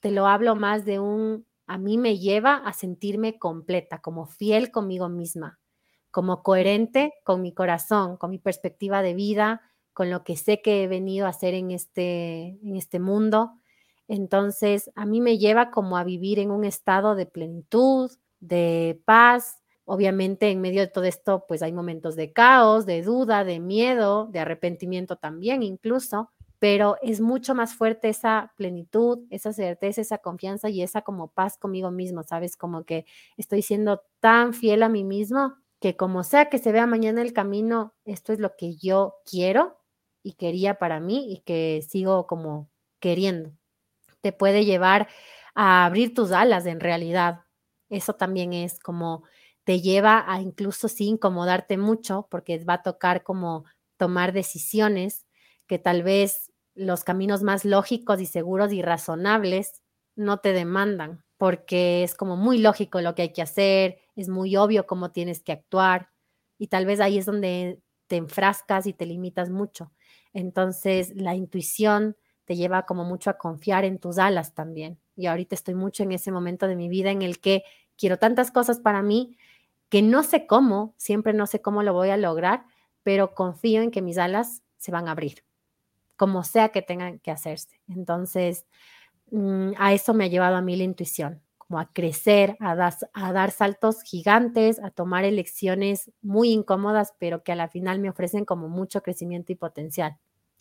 te 0.01 0.11
lo 0.11 0.27
hablo 0.27 0.57
más 0.57 0.85
de 0.85 0.99
un, 0.99 1.47
a 1.67 1.79
mí 1.79 1.99
me 1.99 2.19
lleva 2.19 2.57
a 2.57 2.73
sentirme 2.73 3.39
completa, 3.39 4.01
como 4.01 4.27
fiel 4.27 4.71
conmigo 4.71 5.09
misma, 5.09 5.59
como 6.11 6.43
coherente 6.43 7.13
con 7.25 7.43
mi 7.43 7.53
corazón, 7.53 8.17
con 8.17 8.31
mi 8.31 8.39
perspectiva 8.39 9.03
de 9.03 9.15
vida, 9.15 9.63
con 9.93 10.11
lo 10.11 10.25
que 10.25 10.37
sé 10.37 10.63
que 10.63 10.85
he 10.85 10.89
venido 10.89 11.27
a 11.27 11.31
hacer 11.31 11.55
en 11.55 11.71
este, 11.71 12.59
en 12.63 12.77
este 12.77 13.01
mundo 13.01 13.53
entonces, 14.09 14.91
a 14.95 15.05
mí 15.05 15.21
me 15.21 15.39
lleva 15.39 15.71
como 15.71 15.97
a 15.97 16.05
vivir 16.05 16.39
en 16.39 16.51
un 16.51 16.65
estado 16.65 17.15
de 17.15 17.27
plenitud, 17.27 18.11
de 18.41 19.01
paz. 19.05 19.63
Obviamente, 19.85 20.51
en 20.51 20.61
medio 20.61 20.81
de 20.81 20.89
todo 20.89 21.05
esto, 21.05 21.45
pues 21.49 21.63
hay 21.63 21.73
momentos 21.73 22.17
de 22.17 22.33
caos, 22.33 22.87
de 22.87 23.03
duda, 23.03 23.45
de 23.45 23.61
miedo, 23.61 24.27
de 24.27 24.41
arrepentimiento 24.41 25.17
también 25.17 25.63
incluso, 25.63 26.31
pero 26.59 26.97
es 27.03 27.21
mucho 27.21 27.55
más 27.55 27.75
fuerte 27.75 28.09
esa 28.09 28.53
plenitud, 28.57 29.21
esa 29.31 29.53
certeza, 29.53 30.01
esa 30.01 30.19
confianza 30.19 30.69
y 30.71 30.83
esa 30.83 31.03
como 31.03 31.29
paz 31.29 31.59
conmigo 31.59 31.91
mismo, 31.91 32.23
¿sabes? 32.23 32.57
Como 32.57 32.85
que 32.85 33.07
estoy 33.37 33.63
siendo 33.63 34.03
tan 34.21 34.55
fiel 34.55 34.83
a 34.83 34.89
mí 34.89 35.05
mismo 35.05 35.55
que 35.81 35.97
como 35.97 36.23
sea 36.25 36.49
que 36.49 36.59
se 36.59 36.73
vea 36.73 36.87
mañana 36.87 37.23
el 37.23 37.33
camino, 37.33 37.95
esto 38.05 38.33
es 38.33 38.41
lo 38.41 38.57
que 38.57 38.77
yo 38.77 39.17
quiero 39.31 39.79
y 40.23 40.35
quería 40.35 40.75
para 40.79 41.01
mí 41.01 41.33
y 41.33 41.41
que 41.41 41.85
sigo 41.87 42.27
como 42.27 42.71
queriendo 43.01 43.53
te 44.27 44.33
puede 44.33 44.65
llevar 44.65 45.09
a 45.55 45.85
abrir 45.87 46.15
tus 46.15 46.33
alas 46.33 46.67
en 46.67 46.81
realidad. 46.81 47.45
Eso 47.89 48.15
también 48.15 48.53
es 48.53 48.81
como 48.81 49.23
te 49.65 49.81
lleva 49.81 50.25
a 50.27 50.41
incluso 50.41 50.89
sin 50.89 51.15
incomodarte 51.15 51.79
mucho 51.79 52.27
porque 52.31 52.59
va 52.65 52.75
a 52.75 52.83
tocar 52.83 53.23
como 53.23 53.65
tomar 53.97 54.33
decisiones 54.33 55.26
que 55.67 55.79
tal 55.79 56.03
vez 56.03 56.53
los 56.75 57.05
caminos 57.05 57.43
más 57.43 57.65
lógicos 57.65 58.21
y 58.21 58.27
seguros 58.27 58.73
y 58.73 58.83
razonables 58.83 59.83
no 60.15 60.39
te 60.39 60.53
demandan, 60.53 61.25
porque 61.37 62.03
es 62.03 62.15
como 62.15 62.37
muy 62.37 62.59
lógico 62.59 63.01
lo 63.01 63.15
que 63.15 63.23
hay 63.23 63.33
que 63.33 63.43
hacer, 63.43 63.99
es 64.15 64.29
muy 64.29 64.57
obvio 64.57 64.87
cómo 64.87 65.11
tienes 65.11 65.43
que 65.43 65.53
actuar 65.53 66.11
y 66.59 66.69
tal 66.69 66.87
vez 66.87 67.01
ahí 67.01 67.19
es 67.19 67.27
donde 67.27 67.81
te 68.07 68.17
enfrascas 68.17 68.87
y 68.87 68.93
te 68.93 69.07
limitas 69.07 69.51
mucho. 69.51 69.93
Entonces, 70.33 71.13
la 71.17 71.35
intuición 71.35 72.17
te 72.45 72.57
lleva 72.57 72.87
como 72.87 73.05
mucho 73.05 73.31
a 73.31 73.39
confiar 73.39 73.85
en 73.85 73.99
tus 73.99 74.19
alas 74.19 74.55
también. 74.55 74.99
Y 75.17 75.27
ahorita 75.27 75.55
estoy 75.55 75.75
mucho 75.75 76.03
en 76.03 76.13
ese 76.13 76.31
momento 76.31 76.69
de 76.69 76.77
mi 76.77 76.89
vida 76.89 77.11
en 77.11 77.23
el 77.23 77.41
que 77.41 77.65
quiero 77.97 78.19
tantas 78.19 78.51
cosas 78.51 78.79
para 78.79 79.03
mí 79.03 79.37
que 79.89 80.03
no 80.03 80.23
sé 80.23 80.47
cómo, 80.47 80.95
siempre 80.97 81.33
no 81.33 81.47
sé 81.47 81.61
cómo 81.61 81.83
lo 81.83 81.93
voy 81.93 82.11
a 82.11 82.17
lograr, 82.17 82.65
pero 83.03 83.35
confío 83.35 83.83
en 83.83 83.91
que 83.91 84.03
mis 84.03 84.19
alas 84.19 84.63
se 84.79 84.91
van 84.91 85.09
a 85.09 85.13
abrir, 85.13 85.45
como 86.17 86.45
sea 86.45 86.71
que 86.71 86.83
tengan 86.83 87.19
que 87.21 87.31
hacerse. 87.31 87.81
Entonces, 87.89 88.67
mm, 89.31 89.73
a 89.79 89.93
eso 89.93 90.15
me 90.15 90.25
ha 90.25 90.29
llevado 90.29 90.57
a 90.57 90.63
mí 90.63 90.77
la 90.77 90.85
intuición, 90.85 91.43
como 91.59 91.79
a 91.79 91.93
crecer, 91.93 92.57
a, 92.61 92.73
a 93.13 93.33
dar 93.33 93.51
saltos 93.51 94.03
gigantes, 94.03 94.79
a 94.83 94.91
tomar 94.91 95.25
elecciones 95.25 96.11
muy 96.23 96.51
incómodas, 96.51 97.15
pero 97.19 97.43
que 97.43 97.53
a 97.53 97.57
la 97.57 97.69
final 97.69 97.99
me 98.01 98.11
ofrecen 98.11 98.45
como 98.45 98.69
mucho 98.69 99.03
crecimiento 99.03 99.53
y 99.53 99.57
potencial 99.57 100.19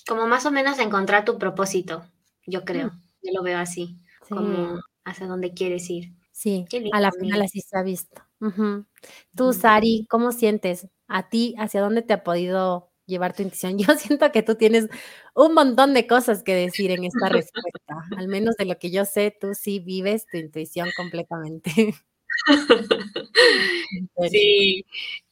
como 0.08 0.28
más 0.28 0.46
o 0.46 0.52
menos 0.52 0.80
encontrar 0.80 1.26
tu 1.26 1.38
propósito, 1.38 2.04
yo 2.46 2.64
creo. 2.64 2.88
Mm. 2.88 3.02
Yo 3.24 3.32
lo 3.34 3.44
veo 3.44 3.58
así, 3.58 3.98
como 4.30 4.80
hacia 5.04 5.28
dónde 5.28 5.54
quieres 5.54 5.90
ir. 5.90 6.14
Sí, 6.32 6.66
a 6.92 7.00
la 7.00 7.12
final 7.12 7.42
así 7.42 7.62
se 7.62 7.78
ha 7.78 7.82
visto. 7.82 8.22
Tú, 9.36 9.54
Sari, 9.54 10.06
¿cómo 10.10 10.32
sientes? 10.32 10.88
¿A 11.08 11.30
ti 11.30 11.56
hacia 11.58 11.82
dónde 11.82 12.02
te 12.02 12.14
ha 12.14 12.24
podido 12.24 12.92
llevar 13.06 13.36
tu 13.36 13.44
intuición? 13.44 13.78
Yo 13.94 13.96
siento 13.96 14.32
que 14.32 14.44
tú 14.44 14.56
tienes 14.56 14.88
un 15.34 15.54
montón 15.54 15.94
de 15.94 16.08
cosas 16.08 16.44
que 16.44 16.54
decir 16.56 16.92
en 16.92 17.06
esta 17.06 17.30
respuesta. 17.30 17.96
Al 18.18 18.28
menos 18.28 18.56
de 18.58 18.66
lo 18.66 18.78
que 18.78 18.92
yo 18.92 19.06
sé, 19.06 19.36
tú 19.40 19.54
sí 19.54 19.80
vives 19.80 20.26
tu 20.32 20.38
intuición 20.38 20.90
completamente. 20.98 21.96
Sí, 24.30 24.86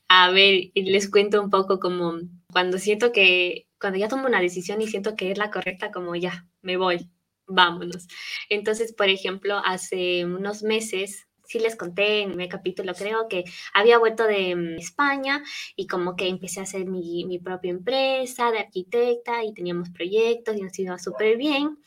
a 0.07 0.31
ver, 0.31 0.71
les 0.75 1.09
cuento 1.09 1.41
un 1.41 1.49
poco 1.49 1.79
como 1.79 2.13
cuando 2.51 2.77
siento 2.77 3.11
que 3.11 3.67
cuando 3.79 3.99
ya 3.99 4.07
tomo 4.07 4.27
una 4.27 4.39
decisión 4.39 4.81
y 4.81 4.87
siento 4.87 5.15
que 5.15 5.31
es 5.31 5.37
la 5.37 5.51
correcta, 5.51 5.91
como 5.91 6.15
ya, 6.15 6.47
me 6.61 6.77
voy, 6.77 7.09
vámonos. 7.47 8.07
Entonces, 8.49 8.93
por 8.93 9.09
ejemplo, 9.09 9.57
hace 9.65 10.23
unos 10.25 10.63
meses 10.63 11.27
sí 11.45 11.59
les 11.59 11.75
conté 11.75 12.21
en 12.21 12.35
mi 12.37 12.47
capítulo, 12.49 12.93
creo 12.93 13.27
que 13.27 13.43
había 13.73 13.97
vuelto 13.99 14.25
de 14.25 14.55
mm, 14.55 14.79
España 14.79 15.43
y 15.75 15.87
como 15.87 16.15
que 16.15 16.27
empecé 16.27 16.59
a 16.59 16.63
hacer 16.63 16.85
mi, 16.85 17.25
mi 17.25 17.39
propia 17.39 17.71
empresa 17.71 18.51
de 18.51 18.59
arquitecta 18.59 19.43
y 19.43 19.53
teníamos 19.53 19.89
proyectos 19.89 20.57
y 20.57 20.61
nos 20.61 20.77
iba 20.79 20.97
súper 20.97 21.37
bien. 21.37 21.77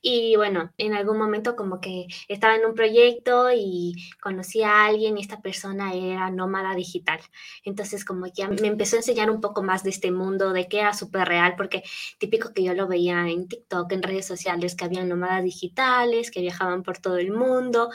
Y 0.00 0.36
bueno, 0.36 0.72
en 0.78 0.94
algún 0.94 1.18
momento 1.18 1.56
como 1.56 1.80
que 1.80 2.06
estaba 2.28 2.54
en 2.56 2.64
un 2.64 2.74
proyecto 2.74 3.50
y 3.52 3.94
conocí 4.20 4.62
a 4.62 4.84
alguien 4.86 5.18
y 5.18 5.20
esta 5.20 5.40
persona 5.40 5.94
era 5.94 6.30
nómada 6.30 6.74
digital. 6.74 7.20
Entonces 7.64 8.04
como 8.04 8.26
que 8.32 8.46
me 8.48 8.68
empezó 8.68 8.96
a 8.96 9.00
enseñar 9.00 9.30
un 9.30 9.40
poco 9.40 9.62
más 9.62 9.82
de 9.82 9.90
este 9.90 10.10
mundo, 10.10 10.52
de 10.52 10.68
que 10.68 10.80
era 10.80 10.94
súper 10.94 11.28
real, 11.28 11.54
porque 11.56 11.82
típico 12.18 12.52
que 12.52 12.64
yo 12.64 12.74
lo 12.74 12.86
veía 12.86 13.28
en 13.28 13.48
TikTok, 13.48 13.92
en 13.92 14.02
redes 14.02 14.26
sociales, 14.26 14.74
que 14.74 14.84
habían 14.84 15.08
nómadas 15.08 15.44
digitales, 15.44 16.30
que 16.30 16.40
viajaban 16.40 16.82
por 16.82 16.98
todo 16.98 17.16
el 17.18 17.32
mundo 17.32 17.90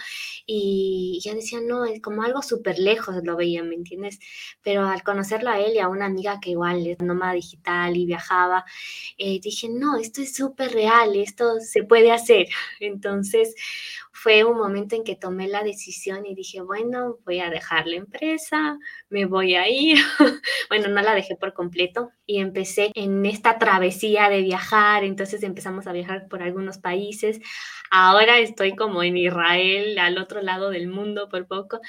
y 0.46 0.87
ya 1.24 1.34
decía, 1.34 1.60
no, 1.62 1.86
es 1.86 2.02
como 2.02 2.24
algo 2.24 2.42
súper 2.42 2.80
lejos 2.80 3.16
lo 3.24 3.36
veía, 3.36 3.64
¿me 3.64 3.76
entiendes? 3.76 4.20
Pero 4.62 4.86
al 4.86 5.04
conocerlo 5.04 5.50
a 5.50 5.60
él 5.60 5.74
y 5.76 5.80
a 5.80 5.88
una 5.90 6.06
amiga 6.06 6.40
que 6.42 6.52
igual 6.52 6.86
es 6.88 7.00
nómada 7.00 7.34
digital 7.34 7.96
y 7.98 8.06
viajaba, 8.06 8.66
eh, 9.18 9.40
dije, 9.42 9.70
no, 9.70 9.98
esto 9.98 10.22
es 10.22 10.36
súper 10.36 10.72
real, 10.74 11.16
esto 11.16 11.60
se 11.60 11.84
puede 11.84 12.12
hacer. 12.12 12.48
Entonces 12.80 13.56
fue 14.20 14.44
un 14.44 14.58
momento 14.58 14.96
en 14.96 15.04
que 15.04 15.16
tomé 15.16 15.48
la 15.48 15.64
decisión 15.64 16.26
y 16.26 16.34
dije, 16.34 16.60
bueno, 16.62 17.20
voy 17.24 17.40
a 17.40 17.52
dejar 17.52 17.86
la 17.86 17.98
empresa, 17.98 18.80
me 19.10 19.26
voy 19.26 19.54
a 19.54 19.70
ir. 19.70 20.00
bueno, 20.70 20.88
no 20.88 21.04
la 21.04 21.14
dejé 21.14 21.36
por 21.36 21.54
completo 21.54 22.10
y 22.26 22.40
empecé 22.40 22.92
en 22.96 23.24
esta 23.28 23.60
travesía 23.60 24.28
de 24.30 24.42
viajar. 24.42 25.04
Entonces 25.04 25.44
empezamos 25.44 25.86
a 25.86 25.92
viajar 25.92 26.28
por 26.30 26.42
algunos 26.42 26.80
países. 26.80 27.40
Ahora 27.92 28.40
estoy 28.40 28.76
como 28.76 29.04
en 29.04 29.18
Israel, 29.18 30.00
al 30.00 30.18
otro 30.18 30.42
lado 30.42 30.72
del 30.72 30.88
mundo 30.88 31.30
por 31.30 31.46
poco. 31.46 31.80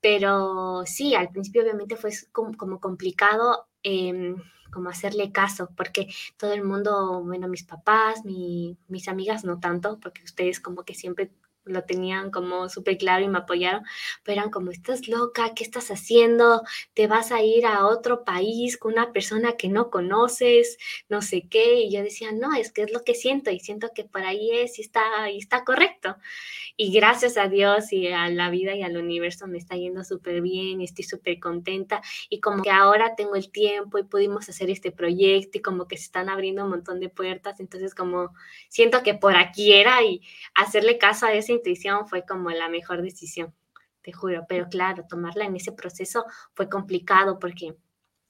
Pero 0.00 0.82
sí, 0.86 1.14
al 1.14 1.28
principio 1.28 1.60
obviamente 1.60 1.96
fue 1.96 2.10
como, 2.32 2.80
complicado. 2.80 3.68
Em, 3.82 4.36
como 4.72 4.90
hacerle 4.90 5.32
caso, 5.32 5.70
porque 5.76 6.08
todo 6.36 6.52
el 6.52 6.62
mundo, 6.62 7.22
bueno, 7.24 7.48
mis 7.48 7.64
papás, 7.64 8.24
mis 8.24 9.08
amigas 9.08 9.44
no 9.44 9.58
tanto, 9.58 9.98
porque 10.00 10.22
ustedes 10.24 10.60
como 10.60 10.84
que 10.84 10.92
siempre 10.92 11.30
lo 11.66 11.82
tenían 11.82 12.30
como 12.30 12.68
súper 12.68 12.96
claro 12.96 13.24
y 13.24 13.28
me 13.28 13.38
apoyaron, 13.38 13.82
pero 14.22 14.40
eran 14.40 14.50
como, 14.50 14.70
estás 14.70 15.08
loca, 15.08 15.52
¿qué 15.54 15.64
estás 15.64 15.90
haciendo? 15.90 16.62
Te 16.94 17.06
vas 17.06 17.32
a 17.32 17.42
ir 17.42 17.66
a 17.66 17.86
otro 17.86 18.24
país 18.24 18.76
con 18.76 18.92
una 18.92 19.12
persona 19.12 19.52
que 19.52 19.68
no 19.68 19.90
conoces, 19.90 20.78
no 21.08 21.22
sé 21.22 21.46
qué, 21.50 21.80
y 21.80 21.92
yo 21.92 22.02
decía, 22.02 22.32
no, 22.32 22.54
es 22.54 22.72
que 22.72 22.82
es 22.82 22.92
lo 22.92 23.04
que 23.04 23.14
siento 23.14 23.50
y 23.50 23.60
siento 23.60 23.90
que 23.94 24.04
por 24.04 24.22
ahí 24.22 24.50
es 24.52 24.78
y 24.78 24.82
está, 24.82 25.30
y 25.30 25.38
está 25.38 25.64
correcto. 25.64 26.16
Y 26.76 26.92
gracias 26.92 27.36
a 27.36 27.48
Dios 27.48 27.92
y 27.92 28.08
a 28.08 28.28
la 28.28 28.50
vida 28.50 28.74
y 28.74 28.82
al 28.82 28.96
universo 28.96 29.46
me 29.46 29.58
está 29.58 29.76
yendo 29.76 30.04
súper 30.04 30.40
bien 30.42 30.80
y 30.80 30.84
estoy 30.84 31.04
súper 31.04 31.40
contenta 31.40 32.02
y 32.28 32.40
como 32.40 32.62
que 32.62 32.70
ahora 32.70 33.14
tengo 33.16 33.34
el 33.34 33.50
tiempo 33.50 33.98
y 33.98 34.04
pudimos 34.04 34.48
hacer 34.48 34.70
este 34.70 34.92
proyecto 34.92 35.58
y 35.58 35.62
como 35.62 35.88
que 35.88 35.96
se 35.96 36.04
están 36.04 36.28
abriendo 36.28 36.64
un 36.64 36.70
montón 36.70 37.00
de 37.00 37.08
puertas, 37.08 37.60
entonces 37.60 37.94
como 37.94 38.34
siento 38.68 39.02
que 39.02 39.14
por 39.14 39.36
aquí 39.36 39.72
era 39.72 40.02
y 40.02 40.20
hacerle 40.54 40.98
caso 40.98 41.26
a 41.26 41.32
esa 41.32 41.52
intuición 41.56 42.06
fue 42.06 42.24
como 42.24 42.50
la 42.50 42.68
mejor 42.68 43.02
decisión, 43.02 43.54
te 44.02 44.12
juro, 44.12 44.46
pero 44.48 44.68
claro, 44.68 45.04
tomarla 45.08 45.44
en 45.44 45.56
ese 45.56 45.72
proceso 45.72 46.24
fue 46.54 46.68
complicado 46.68 47.38
porque 47.38 47.76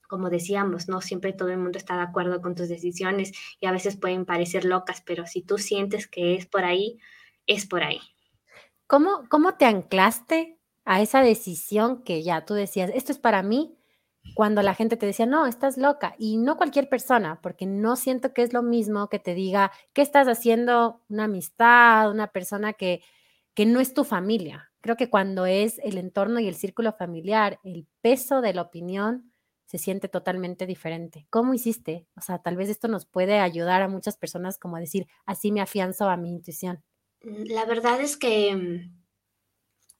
como 0.07 0.29
decíamos, 0.29 0.87
no 0.87 1.01
siempre 1.01 1.33
todo 1.33 1.49
el 1.49 1.57
mundo 1.57 1.77
está 1.77 1.97
de 1.97 2.03
acuerdo 2.03 2.41
con 2.41 2.55
tus 2.55 2.69
decisiones 2.69 3.33
y 3.59 3.67
a 3.67 3.71
veces 3.71 3.97
pueden 3.97 4.25
parecer 4.25 4.65
locas, 4.65 5.01
pero 5.05 5.25
si 5.25 5.41
tú 5.41 5.57
sientes 5.57 6.07
que 6.07 6.35
es 6.35 6.45
por 6.45 6.63
ahí, 6.63 6.97
es 7.45 7.67
por 7.67 7.83
ahí. 7.83 7.99
¿Cómo, 8.87 9.27
cómo 9.29 9.55
te 9.55 9.65
anclaste 9.65 10.57
a 10.85 11.01
esa 11.01 11.21
decisión 11.21 12.03
que 12.03 12.23
ya 12.23 12.45
tú 12.45 12.53
decías, 12.53 12.89
esto 12.93 13.11
es 13.11 13.19
para 13.19 13.43
mí, 13.43 13.77
cuando 14.33 14.61
la 14.61 14.73
gente 14.73 14.97
te 14.97 15.05
decía, 15.05 15.25
no, 15.25 15.45
estás 15.45 15.77
loca, 15.77 16.15
y 16.17 16.37
no 16.37 16.57
cualquier 16.57 16.89
persona, 16.89 17.39
porque 17.41 17.65
no 17.65 17.95
siento 17.95 18.33
que 18.33 18.43
es 18.43 18.53
lo 18.53 18.61
mismo 18.61 19.09
que 19.09 19.19
te 19.19 19.33
diga, 19.33 19.71
¿qué 19.93 20.01
estás 20.01 20.27
haciendo? 20.27 21.01
Una 21.09 21.25
amistad, 21.25 22.11
una 22.11 22.27
persona 22.27 22.73
que, 22.73 23.01
que 23.57 23.65
no 23.65 23.79
es 23.79 23.95
tu 23.95 24.03
familia. 24.03 24.71
Creo 24.81 24.97
que 24.97 25.09
cuando 25.09 25.47
es 25.47 25.79
el 25.79 25.97
entorno 25.97 26.39
y 26.39 26.47
el 26.47 26.53
círculo 26.53 26.93
familiar, 26.93 27.59
el 27.63 27.87
peso 28.01 28.39
de 28.39 28.53
la 28.53 28.61
opinión 28.61 29.33
se 29.65 29.79
siente 29.79 30.09
totalmente 30.09 30.67
diferente. 30.67 31.25
¿Cómo 31.31 31.55
hiciste? 31.55 32.05
O 32.15 32.21
sea, 32.21 32.37
tal 32.37 32.55
vez 32.55 32.69
esto 32.69 32.87
nos 32.87 33.07
puede 33.07 33.39
ayudar 33.39 33.81
a 33.81 33.87
muchas 33.87 34.15
personas 34.15 34.59
como 34.59 34.77
decir, 34.77 35.07
así 35.25 35.51
me 35.51 35.61
afianzo 35.61 36.07
a 36.07 36.17
mi 36.17 36.29
intuición. 36.29 36.83
Mm, 37.23 37.45
la 37.47 37.65
verdad 37.65 37.99
es 37.99 38.15
que 38.15 38.55
mm, 38.55 38.95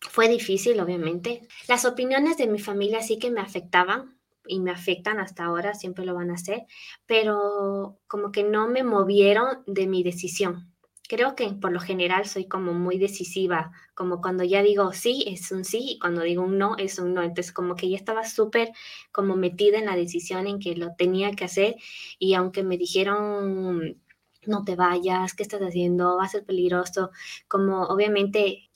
fue 0.01 0.29
difícil, 0.29 0.79
obviamente. 0.79 1.41
Las 1.67 1.85
opiniones 1.85 2.37
de 2.37 2.45
mi 2.45 2.59
familia 2.59 3.01
sí 3.01 3.17
que 3.17 3.31
me 3.31 3.41
afectaban, 3.41 4.19
y 4.47 4.59
me 4.59 4.69
afectan 4.69 5.19
hasta 5.19 5.45
ahora, 5.45 5.73
siempre 5.73 6.05
lo 6.05 6.13
van 6.13 6.29
a 6.29 6.35
hacer, 6.35 6.65
pero 7.05 7.99
como 8.07 8.31
que 8.31 8.43
no 8.43 8.67
me 8.67 8.83
movieron 8.83 9.63
de 9.65 9.87
mi 9.87 10.03
decisión. 10.03 10.76
Creo 11.09 11.35
que 11.35 11.47
por 11.53 11.71
lo 11.71 11.79
general 11.79 12.25
soy 12.25 12.47
como 12.49 12.73
muy 12.73 12.97
decisiva, 12.97 13.71
como 13.95 14.19
cuando 14.21 14.43
ya 14.43 14.61
digo 14.61 14.91
sí, 14.91 15.23
es 15.27 15.51
un 15.53 15.63
sí, 15.63 15.91
y 15.93 15.99
cuando 15.99 16.21
digo 16.21 16.43
un 16.43 16.57
no, 16.57 16.75
es 16.77 16.99
un 16.99 17.13
no. 17.13 17.23
Entonces 17.23 17.53
como 17.53 17.75
que 17.75 17.89
ya 17.89 17.95
estaba 17.95 18.25
súper 18.25 18.71
como 19.13 19.35
metida 19.37 19.79
en 19.79 19.85
la 19.85 19.95
decisión 19.95 20.47
en 20.47 20.59
que 20.59 20.75
lo 20.75 20.95
tenía 20.97 21.31
que 21.31 21.45
hacer 21.45 21.75
y 22.19 22.33
aunque 22.33 22.63
me 22.63 22.77
dijeron 22.77 24.01
no 24.45 24.63
te 24.63 24.75
vayas, 24.75 25.33
¿qué 25.33 25.43
estás 25.43 25.61
haciendo? 25.61 26.17
Va 26.17 26.25
a 26.25 26.29
ser 26.29 26.45
peligroso, 26.45 27.11
como 27.49 27.83
obviamente 27.83 28.66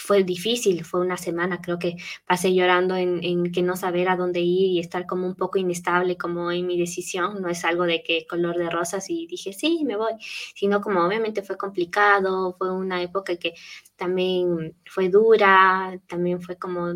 fue 0.00 0.24
difícil, 0.24 0.84
fue 0.84 1.00
una 1.00 1.16
semana, 1.16 1.60
creo 1.60 1.78
que 1.78 1.96
pasé 2.26 2.54
llorando 2.54 2.96
en, 2.96 3.52
que 3.52 3.62
no 3.62 3.76
saber 3.76 4.08
a 4.08 4.16
dónde 4.16 4.40
ir 4.40 4.70
y 4.70 4.78
estar 4.80 5.06
como 5.06 5.26
un 5.26 5.34
poco 5.34 5.58
inestable 5.58 6.16
como 6.16 6.50
en 6.50 6.66
mi 6.66 6.78
decisión, 6.78 7.42
no 7.42 7.48
es 7.48 7.64
algo 7.64 7.84
de 7.84 8.02
que 8.02 8.26
color 8.26 8.56
de 8.56 8.70
rosas 8.70 9.10
y 9.10 9.26
dije, 9.26 9.52
sí, 9.52 9.82
me 9.84 9.96
voy, 9.96 10.12
sino 10.54 10.80
como 10.80 11.04
obviamente 11.04 11.42
fue 11.42 11.58
complicado, 11.58 12.54
fue 12.58 12.72
una 12.72 13.02
época 13.02 13.36
que 13.36 13.54
también 13.96 14.74
fue 14.86 15.10
dura, 15.10 16.00
también 16.06 16.40
fue 16.40 16.56
como 16.56 16.94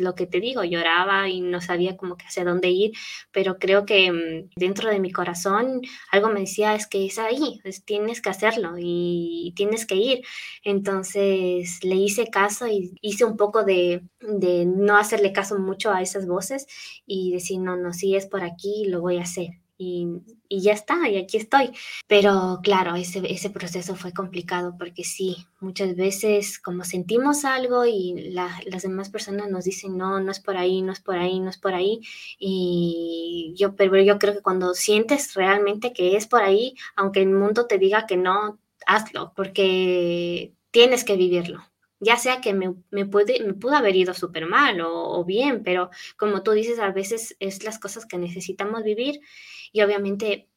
lo 0.00 0.14
que 0.14 0.26
te 0.26 0.40
digo, 0.40 0.64
lloraba 0.64 1.28
y 1.28 1.40
no 1.40 1.60
sabía 1.60 1.96
como 1.96 2.16
que 2.16 2.26
hacia 2.26 2.44
dónde 2.44 2.70
ir, 2.70 2.92
pero 3.32 3.58
creo 3.58 3.86
que 3.86 4.10
mm, 4.12 4.50
dentro 4.56 4.90
de 4.90 5.00
mi 5.00 5.12
corazón 5.12 5.82
algo 6.10 6.28
me 6.30 6.40
decía, 6.40 6.74
es 6.74 6.86
que 6.86 7.06
es 7.06 7.18
ahí, 7.18 7.60
tienes 7.84 8.20
que 8.20 8.30
hacerlo 8.30 8.74
y 8.78 9.52
tienes 9.56 9.86
que 9.86 9.96
ir. 9.96 10.22
Entonces 10.64 11.82
le 11.84 11.96
hice 11.96 12.28
caso 12.28 12.66
y 12.68 12.92
hice 13.02 13.24
un 13.24 13.36
poco 13.36 13.64
de, 13.64 14.02
de 14.20 14.66
no 14.66 14.96
hacerle 14.96 15.32
caso 15.32 15.58
mucho 15.58 15.92
a 15.92 16.02
esas 16.02 16.26
voces 16.26 16.66
y 17.06 17.32
decir, 17.32 17.60
no, 17.60 17.76
no, 17.76 17.92
si 17.92 18.16
es 18.16 18.26
por 18.26 18.42
aquí, 18.42 18.86
lo 18.86 19.00
voy 19.00 19.18
a 19.18 19.22
hacer 19.22 19.50
y, 19.80 20.60
ya 20.62 20.72
está, 20.72 21.08
y 21.08 21.16
aquí 21.16 21.38
estoy. 21.38 21.72
Pero 22.06 22.60
claro, 22.62 22.96
ese, 22.96 23.20
ese 23.32 23.50
proceso 23.50 23.96
fue 23.96 24.12
complicado 24.12 24.76
porque 24.78 25.04
sí, 25.04 25.46
muchas 25.60 25.96
veces 25.96 26.58
como 26.58 26.84
sentimos 26.84 27.44
algo 27.44 27.86
y 27.86 28.32
las 28.32 28.82
demás 28.82 29.08
personas 29.10 29.48
nos 29.48 29.64
dicen, 29.64 29.96
no, 29.96 30.20
no 30.20 30.30
es 30.30 30.40
por 30.40 30.56
ahí, 30.56 30.82
no 30.82 30.92
es 30.92 31.00
por 31.00 31.16
ahí, 31.16 31.40
no 31.40 31.48
es 31.50 31.58
por 31.58 31.74
ahí. 31.74 32.00
Y 32.38 33.54
yo, 33.56 33.74
pero 33.74 34.00
yo 34.02 34.18
creo 34.18 34.34
que 34.34 34.42
cuando 34.42 34.74
sientes 34.74 35.34
realmente 35.34 35.92
que 35.92 36.16
es 36.16 36.26
por 36.26 36.42
ahí, 36.42 36.74
aunque 36.96 37.22
el 37.22 37.30
mundo 37.30 37.66
te 37.66 37.78
diga 37.78 38.06
que 38.06 38.16
no, 38.16 38.58
hazlo, 38.86 39.32
porque 39.34 40.54
tienes 40.70 41.04
que 41.04 41.16
vivirlo 41.16 41.69
ya 42.00 42.16
sea 42.16 42.40
que 42.40 42.54
me, 42.54 43.06
puede, 43.06 43.52
pudo 43.54 43.76
haber 43.76 43.94
ido 43.94 44.14
súper 44.14 44.46
mal 44.46 44.80
o, 44.80 45.20
o, 45.20 45.24
bien, 45.24 45.62
pero 45.62 45.90
como 46.16 46.42
tú 46.42 46.52
dices, 46.52 46.78
a 46.78 46.90
veces 46.92 47.36
es 47.40 47.62
las 47.62 47.78
cosas 47.78 48.06
que 48.06 48.18
necesitamos 48.18 48.82
vivir 48.82 49.20
y 49.72 49.82
obviamente 49.82 50.48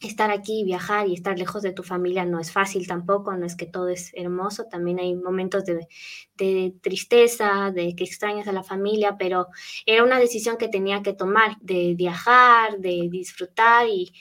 estar 0.00 0.30
aquí, 0.30 0.64
viajar 0.64 1.08
y 1.08 1.14
estar 1.14 1.38
lejos 1.38 1.62
de 1.62 1.72
tu 1.72 1.82
familia 1.82 2.24
no 2.24 2.40
es 2.40 2.52
fácil 2.52 2.86
tampoco, 2.86 3.34
no 3.36 3.46
es 3.46 3.56
que 3.56 3.66
todo 3.66 3.88
es 3.88 4.10
hermoso, 4.14 4.66
también 4.66 4.98
hay 4.98 5.14
momentos 5.14 5.64
de, 5.64 5.86
de, 6.34 6.74
tristeza, 6.82 7.70
de 7.70 7.94
que 7.94 8.04
extrañas 8.04 8.48
a 8.48 8.52
la 8.52 8.62
familia, 8.62 9.16
pero 9.18 9.48
era 9.86 10.04
una 10.04 10.18
decisión 10.18 10.56
que 10.56 10.68
tenía 10.68 11.02
que 11.02 11.14
tomar, 11.14 11.56
de 11.60 11.94
viajar, 11.94 12.78
de 12.78 13.08
disfrutar 13.10 13.86
y 13.88 14.12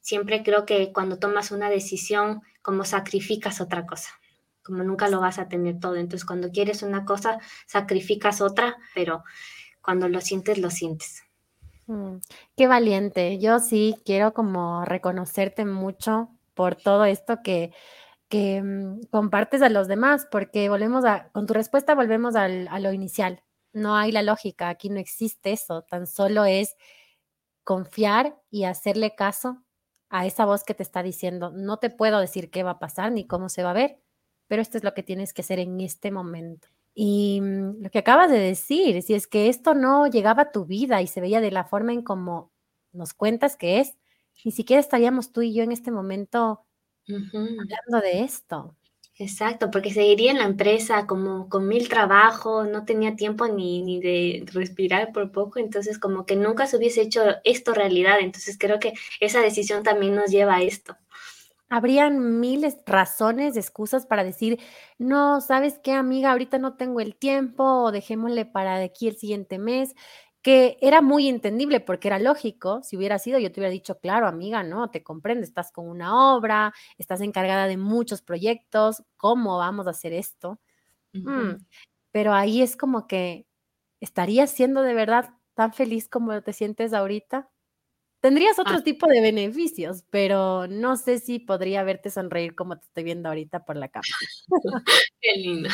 siempre 0.00 0.42
creo 0.42 0.66
que 0.66 0.92
cuando 0.92 1.18
tomas 1.18 1.50
una 1.52 1.70
decisión, 1.70 2.40
como 2.62 2.84
sacrificas 2.84 3.60
otra 3.60 3.86
cosa 3.86 4.21
como 4.62 4.82
nunca 4.82 5.08
lo 5.08 5.20
vas 5.20 5.38
a 5.38 5.48
tener 5.48 5.80
todo. 5.80 5.96
Entonces, 5.96 6.24
cuando 6.24 6.50
quieres 6.50 6.82
una 6.82 7.04
cosa, 7.04 7.38
sacrificas 7.66 8.40
otra, 8.40 8.76
pero 8.94 9.24
cuando 9.82 10.08
lo 10.08 10.20
sientes, 10.20 10.58
lo 10.58 10.70
sientes. 10.70 11.22
Mm, 11.86 12.16
qué 12.56 12.66
valiente. 12.66 13.38
Yo 13.38 13.58
sí 13.58 13.96
quiero 14.04 14.32
como 14.32 14.84
reconocerte 14.84 15.64
mucho 15.64 16.30
por 16.54 16.76
todo 16.76 17.04
esto 17.04 17.42
que, 17.42 17.72
que 18.28 18.62
mm, 18.62 19.04
compartes 19.10 19.62
a 19.62 19.68
los 19.68 19.88
demás, 19.88 20.26
porque 20.30 20.68
volvemos 20.68 21.04
a, 21.04 21.28
con 21.32 21.46
tu 21.46 21.54
respuesta 21.54 21.94
volvemos 21.94 22.36
al, 22.36 22.68
a 22.68 22.78
lo 22.78 22.92
inicial. 22.92 23.42
No 23.72 23.96
hay 23.96 24.12
la 24.12 24.22
lógica, 24.22 24.68
aquí 24.68 24.90
no 24.90 25.00
existe 25.00 25.52
eso, 25.52 25.82
tan 25.82 26.06
solo 26.06 26.44
es 26.44 26.76
confiar 27.64 28.36
y 28.50 28.64
hacerle 28.64 29.14
caso 29.14 29.62
a 30.10 30.26
esa 30.26 30.44
voz 30.44 30.62
que 30.64 30.74
te 30.74 30.82
está 30.82 31.02
diciendo, 31.02 31.50
no 31.50 31.78
te 31.78 31.88
puedo 31.88 32.20
decir 32.20 32.50
qué 32.50 32.62
va 32.62 32.72
a 32.72 32.78
pasar 32.78 33.12
ni 33.12 33.26
cómo 33.26 33.48
se 33.48 33.62
va 33.62 33.70
a 33.70 33.74
ver, 33.74 33.98
pero 34.48 34.62
esto 34.62 34.78
es 34.78 34.84
lo 34.84 34.94
que 34.94 35.02
tienes 35.02 35.32
que 35.32 35.42
hacer 35.42 35.58
en 35.58 35.80
este 35.80 36.10
momento. 36.10 36.68
Y 36.94 37.40
mm, 37.40 37.82
lo 37.82 37.90
que 37.90 37.98
acabas 37.98 38.30
de 38.30 38.38
decir, 38.38 39.02
si 39.02 39.14
es 39.14 39.26
que 39.26 39.48
esto 39.48 39.74
no 39.74 40.06
llegaba 40.06 40.42
a 40.42 40.52
tu 40.52 40.66
vida 40.66 41.02
y 41.02 41.06
se 41.06 41.20
veía 41.20 41.40
de 41.40 41.50
la 41.50 41.64
forma 41.64 41.92
en 41.92 42.02
como 42.02 42.52
nos 42.92 43.14
cuentas 43.14 43.56
que 43.56 43.80
es, 43.80 43.96
ni 44.44 44.52
siquiera 44.52 44.80
estaríamos 44.80 45.32
tú 45.32 45.42
y 45.42 45.54
yo 45.54 45.62
en 45.62 45.72
este 45.72 45.90
momento 45.90 46.64
hablando 47.08 48.00
de 48.02 48.22
esto. 48.22 48.76
Exacto, 49.16 49.70
porque 49.70 49.92
seguiría 49.92 50.30
en 50.30 50.38
la 50.38 50.44
empresa 50.44 51.06
como 51.06 51.48
con 51.48 51.68
mil 51.68 51.88
trabajos, 51.88 52.66
no 52.68 52.84
tenía 52.84 53.14
tiempo 53.14 53.46
ni, 53.46 53.82
ni 53.82 54.00
de 54.00 54.44
respirar 54.52 55.12
por 55.12 55.30
poco, 55.32 55.58
entonces 55.58 55.98
como 55.98 56.24
que 56.24 56.34
nunca 56.34 56.66
se 56.66 56.78
hubiese 56.78 57.02
hecho 57.02 57.22
esto 57.44 57.74
realidad, 57.74 58.20
entonces 58.20 58.56
creo 58.58 58.78
que 58.78 58.94
esa 59.20 59.40
decisión 59.40 59.82
también 59.82 60.14
nos 60.14 60.30
lleva 60.30 60.56
a 60.56 60.62
esto 60.62 60.96
habrían 61.72 62.40
miles 62.40 62.78
razones, 62.86 63.56
excusas 63.56 64.06
para 64.06 64.24
decir, 64.24 64.60
no, 64.98 65.40
¿sabes 65.40 65.78
qué, 65.82 65.92
amiga? 65.92 66.32
Ahorita 66.32 66.58
no 66.58 66.76
tengo 66.76 67.00
el 67.00 67.16
tiempo 67.16 67.64
o 67.64 67.92
dejémosle 67.92 68.44
para 68.46 68.78
de 68.78 68.84
aquí 68.86 69.08
el 69.08 69.16
siguiente 69.16 69.58
mes, 69.58 69.94
que 70.42 70.76
era 70.80 71.00
muy 71.02 71.28
entendible 71.28 71.80
porque 71.80 72.08
era 72.08 72.18
lógico, 72.18 72.82
si 72.82 72.96
hubiera 72.96 73.18
sido, 73.18 73.38
yo 73.38 73.52
te 73.52 73.60
hubiera 73.60 73.72
dicho, 73.72 73.98
claro, 74.00 74.26
amiga, 74.26 74.62
no, 74.64 74.90
te 74.90 75.02
comprendo, 75.02 75.44
estás 75.44 75.70
con 75.72 75.88
una 75.88 76.34
obra, 76.36 76.72
estás 76.98 77.20
encargada 77.20 77.66
de 77.68 77.76
muchos 77.78 78.22
proyectos, 78.22 79.02
¿cómo 79.16 79.58
vamos 79.58 79.86
a 79.86 79.90
hacer 79.90 80.12
esto? 80.12 80.60
Mm, 81.24 81.56
pero 82.12 82.34
ahí 82.34 82.62
es 82.62 82.76
como 82.76 83.06
que, 83.08 83.46
¿estarías 84.00 84.50
siendo 84.52 84.82
de 84.82 84.94
verdad 84.94 85.30
tan 85.56 85.74
feliz 85.74 86.08
como 86.10 86.42
te 86.42 86.54
sientes 86.54 86.94
ahorita? 86.94 87.51
Tendrías 88.22 88.56
otro 88.60 88.76
ah. 88.76 88.84
tipo 88.84 89.08
de 89.08 89.20
beneficios, 89.20 90.04
pero 90.08 90.68
no 90.68 90.96
sé 90.96 91.18
si 91.18 91.40
podría 91.40 91.82
verte 91.82 92.08
sonreír 92.08 92.54
como 92.54 92.78
te 92.78 92.84
estoy 92.84 93.02
viendo 93.02 93.28
ahorita 93.28 93.64
por 93.64 93.76
la 93.76 93.88
cámara. 93.88 94.14
Qué 95.20 95.40
lindo. 95.40 95.68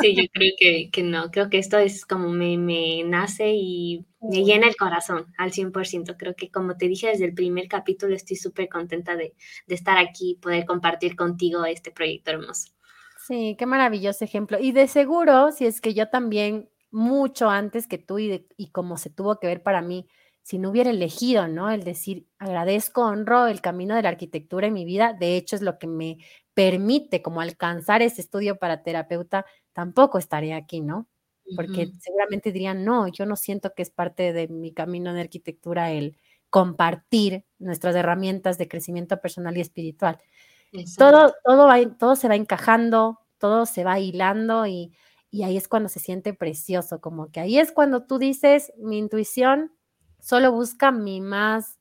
Sí, 0.00 0.14
yo 0.14 0.22
creo 0.32 0.52
que, 0.56 0.90
que 0.92 1.02
no, 1.02 1.32
creo 1.32 1.50
que 1.50 1.58
esto 1.58 1.76
es 1.76 2.06
como 2.06 2.28
me, 2.28 2.56
me 2.58 3.02
nace 3.02 3.54
y 3.56 4.06
me 4.20 4.44
llena 4.44 4.68
el 4.68 4.76
corazón 4.76 5.26
al 5.36 5.50
100%. 5.50 6.14
Creo 6.16 6.36
que 6.36 6.48
como 6.48 6.76
te 6.76 6.86
dije 6.86 7.08
desde 7.08 7.24
el 7.24 7.34
primer 7.34 7.66
capítulo, 7.66 8.14
estoy 8.14 8.36
súper 8.36 8.68
contenta 8.68 9.16
de, 9.16 9.34
de 9.66 9.74
estar 9.74 9.98
aquí 9.98 10.30
y 10.30 10.34
poder 10.36 10.66
compartir 10.66 11.16
contigo 11.16 11.64
este 11.64 11.90
proyecto 11.90 12.30
hermoso. 12.30 12.68
Sí, 13.26 13.56
qué 13.58 13.66
maravilloso 13.66 14.24
ejemplo. 14.24 14.60
Y 14.60 14.70
de 14.70 14.86
seguro, 14.86 15.50
si 15.50 15.66
es 15.66 15.80
que 15.80 15.92
yo 15.92 16.08
también, 16.08 16.70
mucho 16.92 17.50
antes 17.50 17.88
que 17.88 17.98
tú 17.98 18.20
y, 18.20 18.46
y 18.56 18.70
como 18.70 18.96
se 18.96 19.10
tuvo 19.10 19.40
que 19.40 19.48
ver 19.48 19.64
para 19.64 19.82
mí, 19.82 20.06
si 20.44 20.58
no 20.58 20.70
hubiera 20.70 20.90
elegido, 20.90 21.48
¿no? 21.48 21.70
El 21.70 21.84
decir, 21.84 22.26
agradezco, 22.38 23.02
honro 23.02 23.46
el 23.46 23.62
camino 23.62 23.96
de 23.96 24.02
la 24.02 24.10
arquitectura 24.10 24.66
en 24.66 24.74
mi 24.74 24.84
vida, 24.84 25.14
de 25.18 25.36
hecho 25.36 25.56
es 25.56 25.62
lo 25.62 25.78
que 25.78 25.86
me 25.86 26.18
permite 26.52 27.22
como 27.22 27.40
alcanzar 27.40 28.02
ese 28.02 28.20
estudio 28.20 28.58
para 28.58 28.82
terapeuta, 28.82 29.46
tampoco 29.72 30.18
estaría 30.18 30.56
aquí, 30.56 30.82
¿no? 30.82 31.08
Porque 31.56 31.90
seguramente 31.98 32.52
dirían, 32.52 32.84
no, 32.84 33.08
yo 33.08 33.24
no 33.24 33.36
siento 33.36 33.72
que 33.74 33.82
es 33.82 33.90
parte 33.90 34.34
de 34.34 34.48
mi 34.48 34.72
camino 34.74 35.14
de 35.14 35.22
arquitectura 35.22 35.92
el 35.92 36.18
compartir 36.50 37.46
nuestras 37.58 37.96
herramientas 37.96 38.58
de 38.58 38.68
crecimiento 38.68 39.20
personal 39.22 39.56
y 39.56 39.62
espiritual. 39.62 40.18
Todo, 40.98 41.32
todo, 41.44 41.66
va, 41.66 41.76
todo 41.98 42.16
se 42.16 42.28
va 42.28 42.36
encajando, 42.36 43.20
todo 43.38 43.64
se 43.66 43.84
va 43.84 43.98
hilando 43.98 44.66
y, 44.66 44.92
y 45.30 45.44
ahí 45.44 45.56
es 45.56 45.68
cuando 45.68 45.88
se 45.88 46.00
siente 46.00 46.34
precioso, 46.34 47.00
como 47.00 47.30
que 47.32 47.40
ahí 47.40 47.58
es 47.58 47.72
cuando 47.72 48.04
tú 48.06 48.18
dices, 48.18 48.72
mi 48.78 48.98
intuición 48.98 49.72
solo 50.24 50.52
busca 50.52 50.90
mi 50.90 51.20
más 51.20 51.78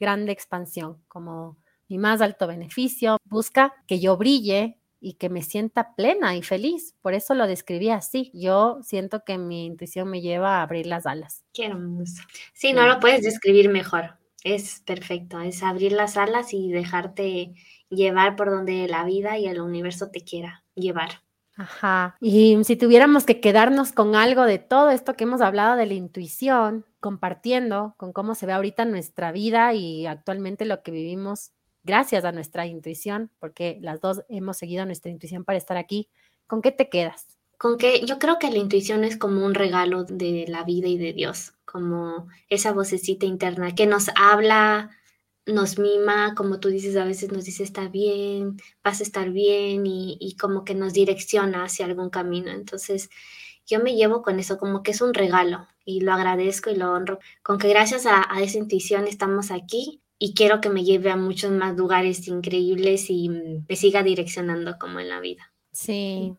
grande 0.00 0.32
expansión, 0.32 1.00
como 1.06 1.56
mi 1.88 1.98
más 1.98 2.20
alto 2.20 2.46
beneficio, 2.46 3.18
busca 3.24 3.72
que 3.86 4.00
yo 4.00 4.16
brille 4.16 4.78
y 5.00 5.14
que 5.14 5.28
me 5.28 5.42
sienta 5.42 5.94
plena 5.94 6.34
y 6.34 6.42
feliz. 6.42 6.94
Por 7.02 7.14
eso 7.14 7.34
lo 7.34 7.46
describí 7.46 7.90
así. 7.90 8.32
Yo 8.34 8.78
siento 8.82 9.22
que 9.24 9.38
mi 9.38 9.66
intuición 9.66 10.08
me 10.08 10.22
lleva 10.22 10.58
a 10.58 10.62
abrir 10.62 10.86
las 10.86 11.06
alas. 11.06 11.44
Qué 11.52 11.66
hermoso. 11.66 12.22
Sí, 12.52 12.72
no 12.72 12.86
lo 12.86 12.98
puedes 13.00 13.22
describir 13.22 13.68
mejor. 13.68 14.18
Es 14.42 14.80
perfecto. 14.80 15.40
Es 15.40 15.62
abrir 15.62 15.92
las 15.92 16.16
alas 16.16 16.52
y 16.52 16.72
dejarte 16.72 17.54
llevar 17.90 18.34
por 18.34 18.50
donde 18.50 18.88
la 18.88 19.04
vida 19.04 19.38
y 19.38 19.46
el 19.46 19.60
universo 19.60 20.10
te 20.10 20.22
quiera 20.22 20.64
llevar. 20.74 21.22
Ajá. 21.56 22.16
Y 22.20 22.58
si 22.64 22.76
tuviéramos 22.76 23.24
que 23.24 23.40
quedarnos 23.40 23.92
con 23.92 24.16
algo 24.16 24.44
de 24.44 24.58
todo 24.58 24.90
esto 24.90 25.14
que 25.14 25.24
hemos 25.24 25.40
hablado 25.40 25.76
de 25.76 25.86
la 25.86 25.94
intuición, 25.94 26.84
compartiendo 27.00 27.94
con 27.96 28.12
cómo 28.12 28.34
se 28.34 28.46
ve 28.46 28.52
ahorita 28.52 28.84
nuestra 28.84 29.30
vida 29.30 29.72
y 29.72 30.06
actualmente 30.06 30.64
lo 30.64 30.82
que 30.82 30.90
vivimos 30.90 31.52
gracias 31.84 32.24
a 32.24 32.32
nuestra 32.32 32.66
intuición, 32.66 33.30
porque 33.38 33.78
las 33.82 34.00
dos 34.00 34.22
hemos 34.28 34.56
seguido 34.56 34.84
nuestra 34.86 35.10
intuición 35.10 35.44
para 35.44 35.58
estar 35.58 35.76
aquí, 35.76 36.08
¿con 36.46 36.62
qué 36.62 36.72
te 36.72 36.88
quedas? 36.88 37.38
Con 37.58 37.78
que 37.78 38.04
yo 38.04 38.18
creo 38.18 38.38
que 38.38 38.50
la 38.50 38.58
intuición 38.58 39.04
es 39.04 39.16
como 39.16 39.44
un 39.44 39.54
regalo 39.54 40.04
de 40.04 40.46
la 40.48 40.64
vida 40.64 40.88
y 40.88 40.98
de 40.98 41.12
Dios, 41.12 41.52
como 41.64 42.26
esa 42.48 42.72
vocecita 42.72 43.26
interna 43.26 43.74
que 43.74 43.86
nos 43.86 44.08
habla 44.16 44.90
nos 45.46 45.78
mima, 45.78 46.34
como 46.34 46.60
tú 46.60 46.68
dices, 46.68 46.96
a 46.96 47.04
veces 47.04 47.32
nos 47.32 47.44
dice 47.44 47.62
está 47.62 47.88
bien, 47.88 48.56
vas 48.82 49.00
a 49.00 49.02
estar 49.02 49.30
bien 49.30 49.84
y, 49.86 50.36
como 50.40 50.64
que 50.64 50.74
nos 50.74 50.92
direcciona 50.92 51.64
hacia 51.64 51.86
algún 51.86 52.10
camino. 52.10 52.50
Entonces, 52.50 53.10
yo 53.66 53.80
me 53.80 53.94
llevo 53.94 54.22
con 54.22 54.38
eso 54.40 54.58
como 54.58 54.82
que 54.82 54.92
es 54.92 55.00
un 55.00 55.14
regalo 55.14 55.66
y 55.84 56.00
lo 56.00 56.12
agradezco 56.12 56.70
y 56.70 56.76
lo 56.76 56.92
honro, 56.92 57.18
con 57.42 57.58
que 57.58 57.68
gracias 57.68 58.06
a, 58.06 58.24
a 58.28 58.42
esa 58.42 58.58
intuición 58.58 59.06
estamos 59.06 59.50
aquí 59.50 60.02
y 60.18 60.34
quiero 60.34 60.60
que 60.60 60.70
me 60.70 60.84
lleve 60.84 61.10
a 61.10 61.16
muchos 61.16 61.50
más 61.50 61.76
lugares 61.76 62.26
increíbles 62.28 63.10
y 63.10 63.28
me 63.28 63.76
siga 63.76 64.02
direccionando 64.02 64.78
como 64.78 65.00
en 65.00 65.08
la 65.08 65.20
vida. 65.20 65.52
Sí, 65.72 66.36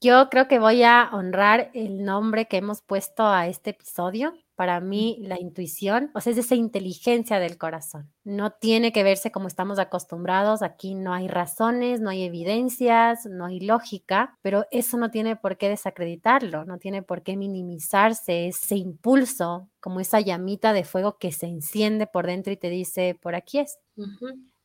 yo 0.00 0.30
creo 0.30 0.48
que 0.48 0.58
voy 0.58 0.82
a 0.82 1.10
honrar 1.12 1.70
el 1.74 2.02
nombre 2.04 2.48
que 2.48 2.56
hemos 2.56 2.80
puesto 2.80 3.26
a 3.26 3.46
este 3.48 3.70
episodio, 3.70 4.32
para 4.60 4.78
mí 4.78 5.16
la 5.22 5.40
intuición, 5.40 6.10
o 6.12 6.20
sea, 6.20 6.34
es 6.34 6.38
esa 6.38 6.54
inteligencia 6.54 7.38
del 7.38 7.56
corazón. 7.56 8.12
No 8.24 8.50
tiene 8.50 8.92
que 8.92 9.02
verse 9.02 9.32
como 9.32 9.48
estamos 9.48 9.78
acostumbrados. 9.78 10.60
Aquí 10.60 10.94
no 10.94 11.14
hay 11.14 11.28
razones, 11.28 12.02
no 12.02 12.10
hay 12.10 12.24
evidencias, 12.24 13.24
no 13.24 13.46
hay 13.46 13.60
lógica, 13.60 14.36
pero 14.42 14.66
eso 14.70 14.98
no 14.98 15.10
tiene 15.10 15.34
por 15.34 15.56
qué 15.56 15.70
desacreditarlo, 15.70 16.66
no 16.66 16.76
tiene 16.76 17.02
por 17.02 17.22
qué 17.22 17.38
minimizarse 17.38 18.48
ese 18.48 18.76
impulso, 18.76 19.70
como 19.80 19.98
esa 19.98 20.20
llamita 20.20 20.74
de 20.74 20.84
fuego 20.84 21.16
que 21.16 21.32
se 21.32 21.46
enciende 21.46 22.06
por 22.06 22.26
dentro 22.26 22.52
y 22.52 22.58
te 22.58 22.68
dice, 22.68 23.18
por 23.18 23.34
aquí 23.34 23.60
es. 23.60 23.78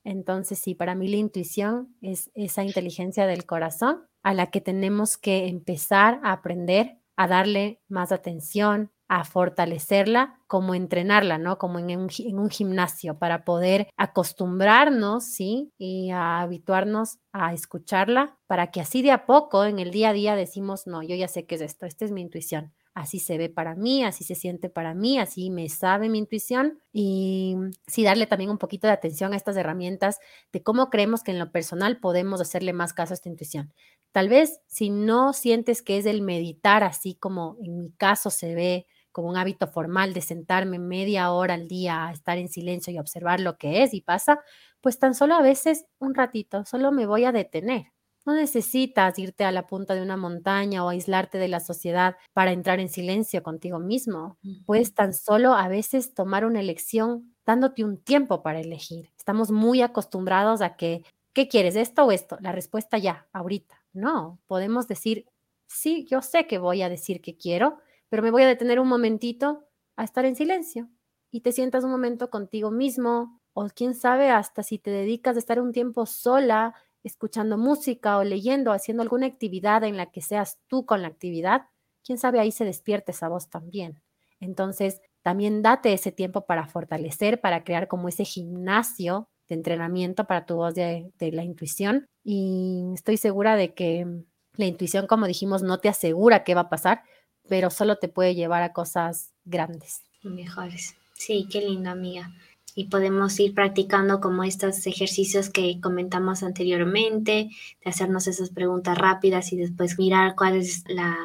Entonces, 0.03 0.60
sí, 0.60 0.75
para 0.75 0.93
mí 0.93 1.08
la 1.08 1.15
intuición 1.15 1.95
es 2.01 2.31
esa 2.34 2.65
inteligencia 2.65 3.27
del 3.27 3.45
corazón 3.45 4.03
a 4.23 4.34
la 4.34 4.47
que 4.47 4.60
tenemos 4.60 5.15
que 5.17 5.47
empezar 5.47 6.19
a 6.21 6.34
aprender 6.34 6.99
a 7.15 7.27
darle 7.27 7.79
más 7.88 8.12
atención, 8.12 8.91
a 9.07 9.23
fortalecerla 9.23 10.39
como 10.47 10.75
entrenarla, 10.75 11.37
¿no? 11.37 11.57
Como 11.57 11.79
en 11.79 11.99
un, 11.99 12.49
gimnasio 12.49 13.19
para 13.19 13.45
poder 13.45 13.87
acostumbrarnos, 13.97 15.25
¿sí? 15.25 15.71
Y 15.77 16.11
a 16.11 16.41
habituarnos 16.41 17.19
a 17.31 17.53
escucharla 17.53 18.37
para 18.47 18.71
que 18.71 18.81
así 18.81 19.01
de 19.01 19.11
a 19.11 19.25
poco 19.25 19.65
en 19.65 19.79
el 19.79 19.91
día 19.91 20.09
a 20.09 20.13
día 20.13 20.35
decimos, 20.35 20.87
no, 20.87 21.03
yo 21.03 21.15
ya 21.15 21.27
sé 21.27 21.45
qué 21.45 21.55
es 21.55 21.61
esto, 21.61 21.85
esta 21.85 22.05
es 22.05 22.11
mi 22.11 22.21
intuición 22.21 22.73
así 22.95 23.19
se 23.19 23.37
ve 23.37 23.49
para 23.49 23.75
mí, 23.75 24.03
así 24.03 24.23
se 24.23 24.35
siente 24.35 24.69
para 24.69 24.93
mí, 24.93 25.19
así 25.19 25.49
me 25.49 25.67
sabe 25.67 26.07
mi 26.07 26.17
intuición 26.17 26.79
y 26.93 27.55
sí 27.85 28.03
darle 28.03 28.25
también 28.25 28.49
un 28.49 28.57
poquito 28.57 28.87
de 28.87 28.93
atención 28.93 29.33
a 29.33 29.35
estas 29.35 29.57
herramientas 29.57 30.19
de 30.53 30.63
cómo 30.63 30.89
creemos 30.89 31.21
que 31.21 31.31
en 31.31 31.39
lo 31.39 31.51
personal 31.51 31.99
podemos 31.99 32.39
hacerle 32.39 32.71
más 32.71 32.93
caso 32.93 33.13
a 33.13 33.15
esta 33.15 33.29
intuición. 33.29 33.73
Tal 34.13 34.29
vez 34.29 34.61
si 34.67 34.89
no 34.89 35.33
sientes 35.33 35.81
que 35.81 35.97
es 35.97 36.05
el 36.05 36.21
meditar 36.21 36.85
así 36.85 37.15
como 37.15 37.57
en 37.61 37.77
mi 37.77 37.91
caso 37.91 38.29
se 38.29 38.55
ve 38.55 38.87
como 39.15 39.30
un 39.30 39.38
hábito 39.38 39.67
formal 39.67 40.13
de 40.13 40.19
sentarme 40.19 40.78
media 40.78 41.32
hora 41.32 41.54
al 41.54 41.69
día 41.69 42.08
a 42.08 42.12
estar 42.12 42.38
en 42.38 42.49
silencio 42.49 42.91
y 42.91 42.99
observar 42.99 43.39
lo 43.39 43.58
que 43.58 43.82
es 43.84 43.93
y 43.93 44.01
pasa, 44.01 44.41
pues 44.82 44.99
tan 44.99 45.15
solo 45.15 45.36
a 45.36 45.41
veces 45.41 45.86
un 45.99 46.13
ratito, 46.15 46.65
solo 46.65 46.91
me 46.91 47.06
voy 47.06 47.23
a 47.23 47.32
detener 47.32 47.86
no 48.25 48.34
necesitas 48.34 49.17
irte 49.19 49.43
a 49.43 49.51
la 49.51 49.67
punta 49.67 49.93
de 49.93 50.01
una 50.01 50.17
montaña 50.17 50.84
o 50.84 50.89
aislarte 50.89 51.38
de 51.38 51.47
la 51.47 51.60
sociedad 51.60 52.15
para 52.34 52.51
entrar 52.51 52.80
en 52.80 52.89
silencio 52.89 53.43
contigo 53.43 53.80
mismo. 53.80 54.38
Puedes 54.65 54.95
tan 54.95 55.13
solo 55.13 55.54
a 55.54 55.67
veces 55.67 56.13
tomar 56.15 56.43
una 56.43 56.60
elección 56.60 57.36
dándote 57.45 57.84
un 57.84 58.01
tiempo 58.01 58.41
para 58.41 58.60
elegir. 58.60 59.12
Estamos 59.15 59.51
muy 59.51 59.84
acostumbrados 59.84 60.62
a 60.62 60.75
que, 60.75 61.04
¿qué 61.34 61.47
quieres? 61.47 61.75
¿Esto 61.75 62.06
o 62.06 62.12
esto? 62.12 62.38
La 62.41 62.51
respuesta 62.51 62.97
ya, 62.97 63.28
ahorita. 63.32 63.80
No, 63.93 64.39
podemos 64.47 64.88
decir, 64.88 65.25
sí, 65.67 66.08
yo 66.10 66.23
sé 66.23 66.47
que 66.47 66.58
voy 66.58 66.82
a 66.82 66.89
decir 66.89 67.21
que 67.21 67.38
quiero, 67.38 67.78
pero 68.15 68.23
me 68.23 68.32
voy 68.32 68.43
a 68.43 68.47
detener 68.47 68.80
un 68.80 68.88
momentito 68.88 69.67
a 69.97 70.06
estar 70.06 70.23
en 70.23 70.38
silencio 70.38 70.88
y 71.32 71.41
te 71.41 71.51
sientas 71.51 71.84
un 71.84 71.91
momento 71.91 72.30
contigo 72.30 72.71
mismo 72.71 73.41
o 73.51 73.67
quién 73.67 73.93
sabe 73.93 74.30
hasta 74.30 74.63
si 74.63 74.80
te 74.80 74.89
dedicas 74.89 75.36
a 75.36 75.39
estar 75.39 75.60
un 75.60 75.73
tiempo 75.73 76.06
sola 76.06 76.73
escuchando 77.04 77.58
música 77.58 78.17
o 78.17 78.23
leyendo, 78.23 78.71
haciendo 78.71 79.04
alguna 79.04 79.25
actividad 79.25 79.84
en 79.84 79.97
la 79.97 80.12
que 80.12 80.21
seas 80.21 80.60
tú 80.67 80.86
con 80.86 81.01
la 81.01 81.10
actividad, 81.10 81.63
quién 82.06 82.17
sabe 82.17 82.39
ahí 82.39 82.54
se 82.54 82.63
despierte 82.63 83.12
esa 83.12 83.28
voz 83.28 83.49
también. 83.49 84.01
Entonces, 84.39 85.01
también 85.21 85.62
date 85.62 85.91
ese 85.91 86.13
tiempo 86.13 86.45
para 86.45 86.67
fortalecer, 86.67 87.41
para 87.41 87.65
crear 87.65 87.89
como 87.89 88.08
ese 88.08 88.23
gimnasio 88.23 89.28
de 89.49 89.56
entrenamiento 89.56 90.23
para 90.23 90.45
tu 90.45 90.56
voz 90.56 90.73
de, 90.73 91.12
de 91.19 91.34
la 91.34 91.43
intuición. 91.43 92.08
Y 92.23 92.91
estoy 92.93 93.17
segura 93.17 93.58
de 93.58 93.73
que 93.73 94.08
la 94.54 94.65
intuición, 94.67 95.06
como 95.06 95.28
dijimos, 95.28 95.63
no 95.63 95.80
te 95.80 95.89
asegura 95.89 96.45
qué 96.45 96.56
va 96.56 96.62
a 96.62 96.69
pasar, 96.69 97.04
pero 97.47 97.69
solo 97.69 97.97
te 97.97 98.08
puede 98.08 98.36
llevar 98.36 98.63
a 98.63 98.73
cosas 98.73 99.31
grandes. 99.43 100.01
Mejores. 100.23 100.95
Sí, 101.13 101.47
qué 101.51 101.62
linda 101.62 101.91
amiga 101.91 102.31
y 102.75 102.89
podemos 102.89 103.39
ir 103.39 103.55
practicando 103.55 104.19
como 104.19 104.43
estos 104.43 104.86
ejercicios 104.86 105.49
que 105.49 105.79
comentamos 105.79 106.43
anteriormente, 106.43 107.49
de 107.84 107.89
hacernos 107.89 108.27
esas 108.27 108.49
preguntas 108.49 108.97
rápidas 108.97 109.53
y 109.53 109.58
después 109.58 109.97
mirar 109.97 110.36
cuál 110.36 110.58
es 110.58 110.84
la 110.88 111.17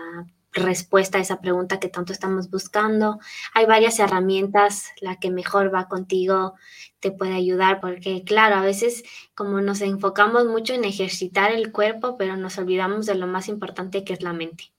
respuesta 0.53 1.19
a 1.19 1.21
esa 1.21 1.41
pregunta 1.41 1.81
que 1.81 1.89
tanto 1.89 2.13
estamos 2.13 2.51
buscando. 2.51 3.19
Hay 3.55 3.67
varias 3.67 3.99
herramientas, 3.99 4.87
la 5.01 5.17
que 5.17 5.31
mejor 5.31 5.75
va 5.75 5.89
contigo 5.89 6.55
te 7.01 7.11
puede 7.11 7.35
ayudar, 7.35 7.81
porque 7.81 8.23
claro, 8.25 8.57
a 8.57 8.63
veces 8.63 9.03
como 9.35 9.61
nos 9.61 9.81
enfocamos 9.81 10.47
mucho 10.47 10.75
en 10.75 10.85
ejercitar 10.85 11.51
el 11.51 11.73
cuerpo, 11.73 12.17
pero 12.17 12.37
nos 12.37 12.59
olvidamos 12.59 13.07
de 13.07 13.17
lo 13.17 13.27
más 13.27 13.49
importante 13.49 14.05
que 14.05 14.13
es 14.13 14.23
la 14.23 14.33
mente. 14.33 14.73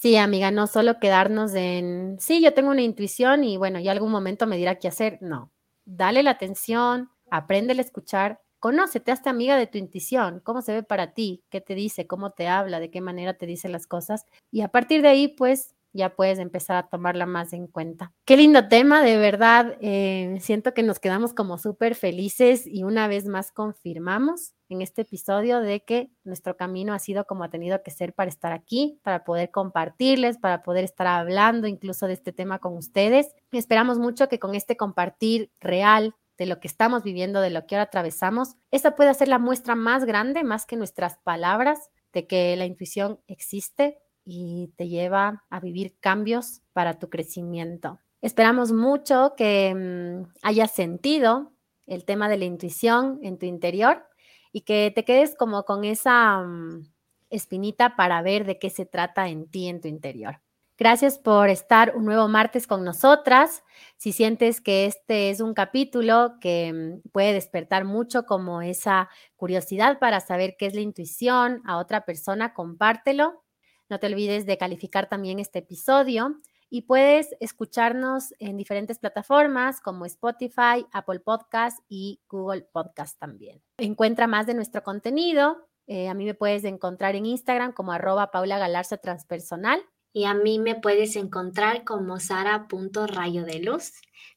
Sí, 0.00 0.16
amiga, 0.16 0.52
no 0.52 0.68
solo 0.68 1.00
quedarnos 1.00 1.54
en, 1.56 2.18
sí, 2.20 2.40
yo 2.40 2.54
tengo 2.54 2.70
una 2.70 2.82
intuición 2.82 3.42
y 3.42 3.56
bueno, 3.56 3.80
ya 3.80 3.90
algún 3.90 4.12
momento 4.12 4.46
me 4.46 4.56
dirá 4.56 4.76
qué 4.78 4.86
hacer. 4.86 5.18
No, 5.20 5.50
dale 5.84 6.22
la 6.22 6.30
atención, 6.30 7.10
aprende 7.32 7.72
a 7.72 7.80
escuchar, 7.80 8.40
conócete, 8.60 9.10
hazte 9.10 9.28
amiga 9.28 9.56
de 9.56 9.66
tu 9.66 9.76
intuición, 9.76 10.38
cómo 10.44 10.62
se 10.62 10.72
ve 10.72 10.82
para 10.84 11.14
ti, 11.14 11.42
qué 11.50 11.60
te 11.60 11.74
dice, 11.74 12.06
cómo 12.06 12.30
te 12.30 12.46
habla, 12.46 12.78
de 12.78 12.92
qué 12.92 13.00
manera 13.00 13.34
te 13.34 13.46
dice 13.46 13.68
las 13.68 13.88
cosas. 13.88 14.24
Y 14.52 14.60
a 14.60 14.68
partir 14.68 15.02
de 15.02 15.08
ahí, 15.08 15.26
pues 15.26 15.74
ya 15.92 16.14
puedes 16.14 16.38
empezar 16.38 16.76
a 16.76 16.88
tomarla 16.88 17.26
más 17.26 17.52
en 17.52 17.66
cuenta. 17.66 18.12
Qué 18.24 18.36
lindo 18.36 18.68
tema, 18.68 19.02
de 19.02 19.16
verdad. 19.16 19.76
Eh, 19.80 20.36
siento 20.40 20.74
que 20.74 20.82
nos 20.82 20.98
quedamos 21.00 21.34
como 21.34 21.58
súper 21.58 21.94
felices 21.94 22.66
y 22.66 22.84
una 22.84 23.08
vez 23.08 23.26
más 23.26 23.52
confirmamos 23.52 24.54
en 24.68 24.82
este 24.82 25.02
episodio 25.02 25.60
de 25.60 25.84
que 25.84 26.10
nuestro 26.24 26.56
camino 26.56 26.92
ha 26.92 26.98
sido 26.98 27.24
como 27.24 27.44
ha 27.44 27.50
tenido 27.50 27.82
que 27.82 27.90
ser 27.90 28.12
para 28.12 28.28
estar 28.28 28.52
aquí, 28.52 29.00
para 29.02 29.24
poder 29.24 29.50
compartirles, 29.50 30.38
para 30.38 30.62
poder 30.62 30.84
estar 30.84 31.06
hablando 31.06 31.66
incluso 31.66 32.06
de 32.06 32.12
este 32.12 32.32
tema 32.32 32.58
con 32.58 32.76
ustedes. 32.76 33.34
esperamos 33.52 33.98
mucho 33.98 34.28
que 34.28 34.38
con 34.38 34.54
este 34.54 34.76
compartir 34.76 35.50
real 35.60 36.14
de 36.36 36.46
lo 36.46 36.60
que 36.60 36.68
estamos 36.68 37.02
viviendo, 37.02 37.40
de 37.40 37.50
lo 37.50 37.66
que 37.66 37.74
ahora 37.74 37.84
atravesamos, 37.84 38.54
esa 38.70 38.94
pueda 38.94 39.12
ser 39.12 39.28
la 39.28 39.40
muestra 39.40 39.74
más 39.74 40.04
grande, 40.04 40.44
más 40.44 40.66
que 40.66 40.76
nuestras 40.76 41.18
palabras, 41.18 41.90
de 42.12 42.26
que 42.26 42.56
la 42.56 42.64
intuición 42.64 43.20
existe 43.26 43.98
y 44.30 44.74
te 44.76 44.88
lleva 44.88 45.42
a 45.48 45.58
vivir 45.58 45.96
cambios 46.00 46.60
para 46.74 46.98
tu 46.98 47.08
crecimiento. 47.08 47.98
Esperamos 48.20 48.72
mucho 48.72 49.32
que 49.38 49.74
mm, 49.74 50.30
hayas 50.42 50.74
sentido 50.74 51.52
el 51.86 52.04
tema 52.04 52.28
de 52.28 52.36
la 52.36 52.44
intuición 52.44 53.18
en 53.22 53.38
tu 53.38 53.46
interior 53.46 54.04
y 54.52 54.62
que 54.62 54.92
te 54.94 55.06
quedes 55.06 55.34
como 55.34 55.64
con 55.64 55.84
esa 55.84 56.40
mm, 56.40 56.90
espinita 57.30 57.96
para 57.96 58.20
ver 58.20 58.44
de 58.44 58.58
qué 58.58 58.68
se 58.68 58.84
trata 58.84 59.28
en 59.28 59.48
ti, 59.48 59.66
en 59.66 59.80
tu 59.80 59.88
interior. 59.88 60.42
Gracias 60.76 61.18
por 61.18 61.48
estar 61.48 61.96
un 61.96 62.04
nuevo 62.04 62.28
martes 62.28 62.66
con 62.66 62.84
nosotras. 62.84 63.64
Si 63.96 64.12
sientes 64.12 64.60
que 64.60 64.84
este 64.84 65.30
es 65.30 65.40
un 65.40 65.54
capítulo 65.54 66.34
que 66.38 67.00
mm, 67.02 67.08
puede 67.12 67.32
despertar 67.32 67.86
mucho 67.86 68.26
como 68.26 68.60
esa 68.60 69.08
curiosidad 69.36 69.98
para 69.98 70.20
saber 70.20 70.56
qué 70.58 70.66
es 70.66 70.74
la 70.74 70.82
intuición 70.82 71.62
a 71.64 71.78
otra 71.78 72.04
persona, 72.04 72.52
compártelo. 72.52 73.42
No 73.88 73.98
te 73.98 74.06
olvides 74.06 74.46
de 74.46 74.58
calificar 74.58 75.08
también 75.08 75.38
este 75.38 75.60
episodio 75.60 76.36
y 76.70 76.82
puedes 76.82 77.34
escucharnos 77.40 78.34
en 78.38 78.56
diferentes 78.56 78.98
plataformas 78.98 79.80
como 79.80 80.04
Spotify, 80.04 80.86
Apple 80.92 81.20
Podcast 81.20 81.78
y 81.88 82.20
Google 82.28 82.66
Podcast 82.72 83.18
también. 83.18 83.62
Encuentra 83.78 84.26
más 84.26 84.46
de 84.46 84.54
nuestro 84.54 84.82
contenido. 84.82 85.68
Eh, 85.86 86.08
a 86.08 86.14
mí 86.14 86.26
me 86.26 86.34
puedes 86.34 86.64
encontrar 86.64 87.16
en 87.16 87.24
Instagram 87.24 87.72
como 87.72 87.92
arroba 87.92 88.30
Paula 88.30 88.58
Galarza 88.58 88.98
Transpersonal 88.98 89.80
y 90.12 90.24
a 90.24 90.34
mí 90.34 90.58
me 90.58 90.74
puedes 90.74 91.16
encontrar 91.16 91.84
como 91.84 92.18
sara.rayo 92.18 93.44
de 93.44 93.60
luz. 93.60 93.92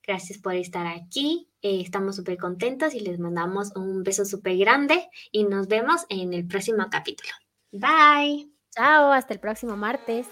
Gracias 0.05 0.39
por 0.39 0.55
estar 0.55 0.87
aquí. 0.87 1.49
Eh, 1.61 1.81
estamos 1.81 2.15
súper 2.15 2.37
contentos 2.37 2.93
y 2.93 3.01
les 3.01 3.19
mandamos 3.19 3.75
un 3.75 4.03
beso 4.03 4.25
súper 4.25 4.57
grande 4.57 5.09
y 5.31 5.43
nos 5.43 5.67
vemos 5.67 6.05
en 6.09 6.33
el 6.33 6.47
próximo 6.47 6.87
capítulo. 6.89 7.31
Bye. 7.71 8.50
Chao, 8.71 9.11
hasta 9.11 9.33
el 9.33 9.39
próximo 9.39 9.75
martes. 9.75 10.27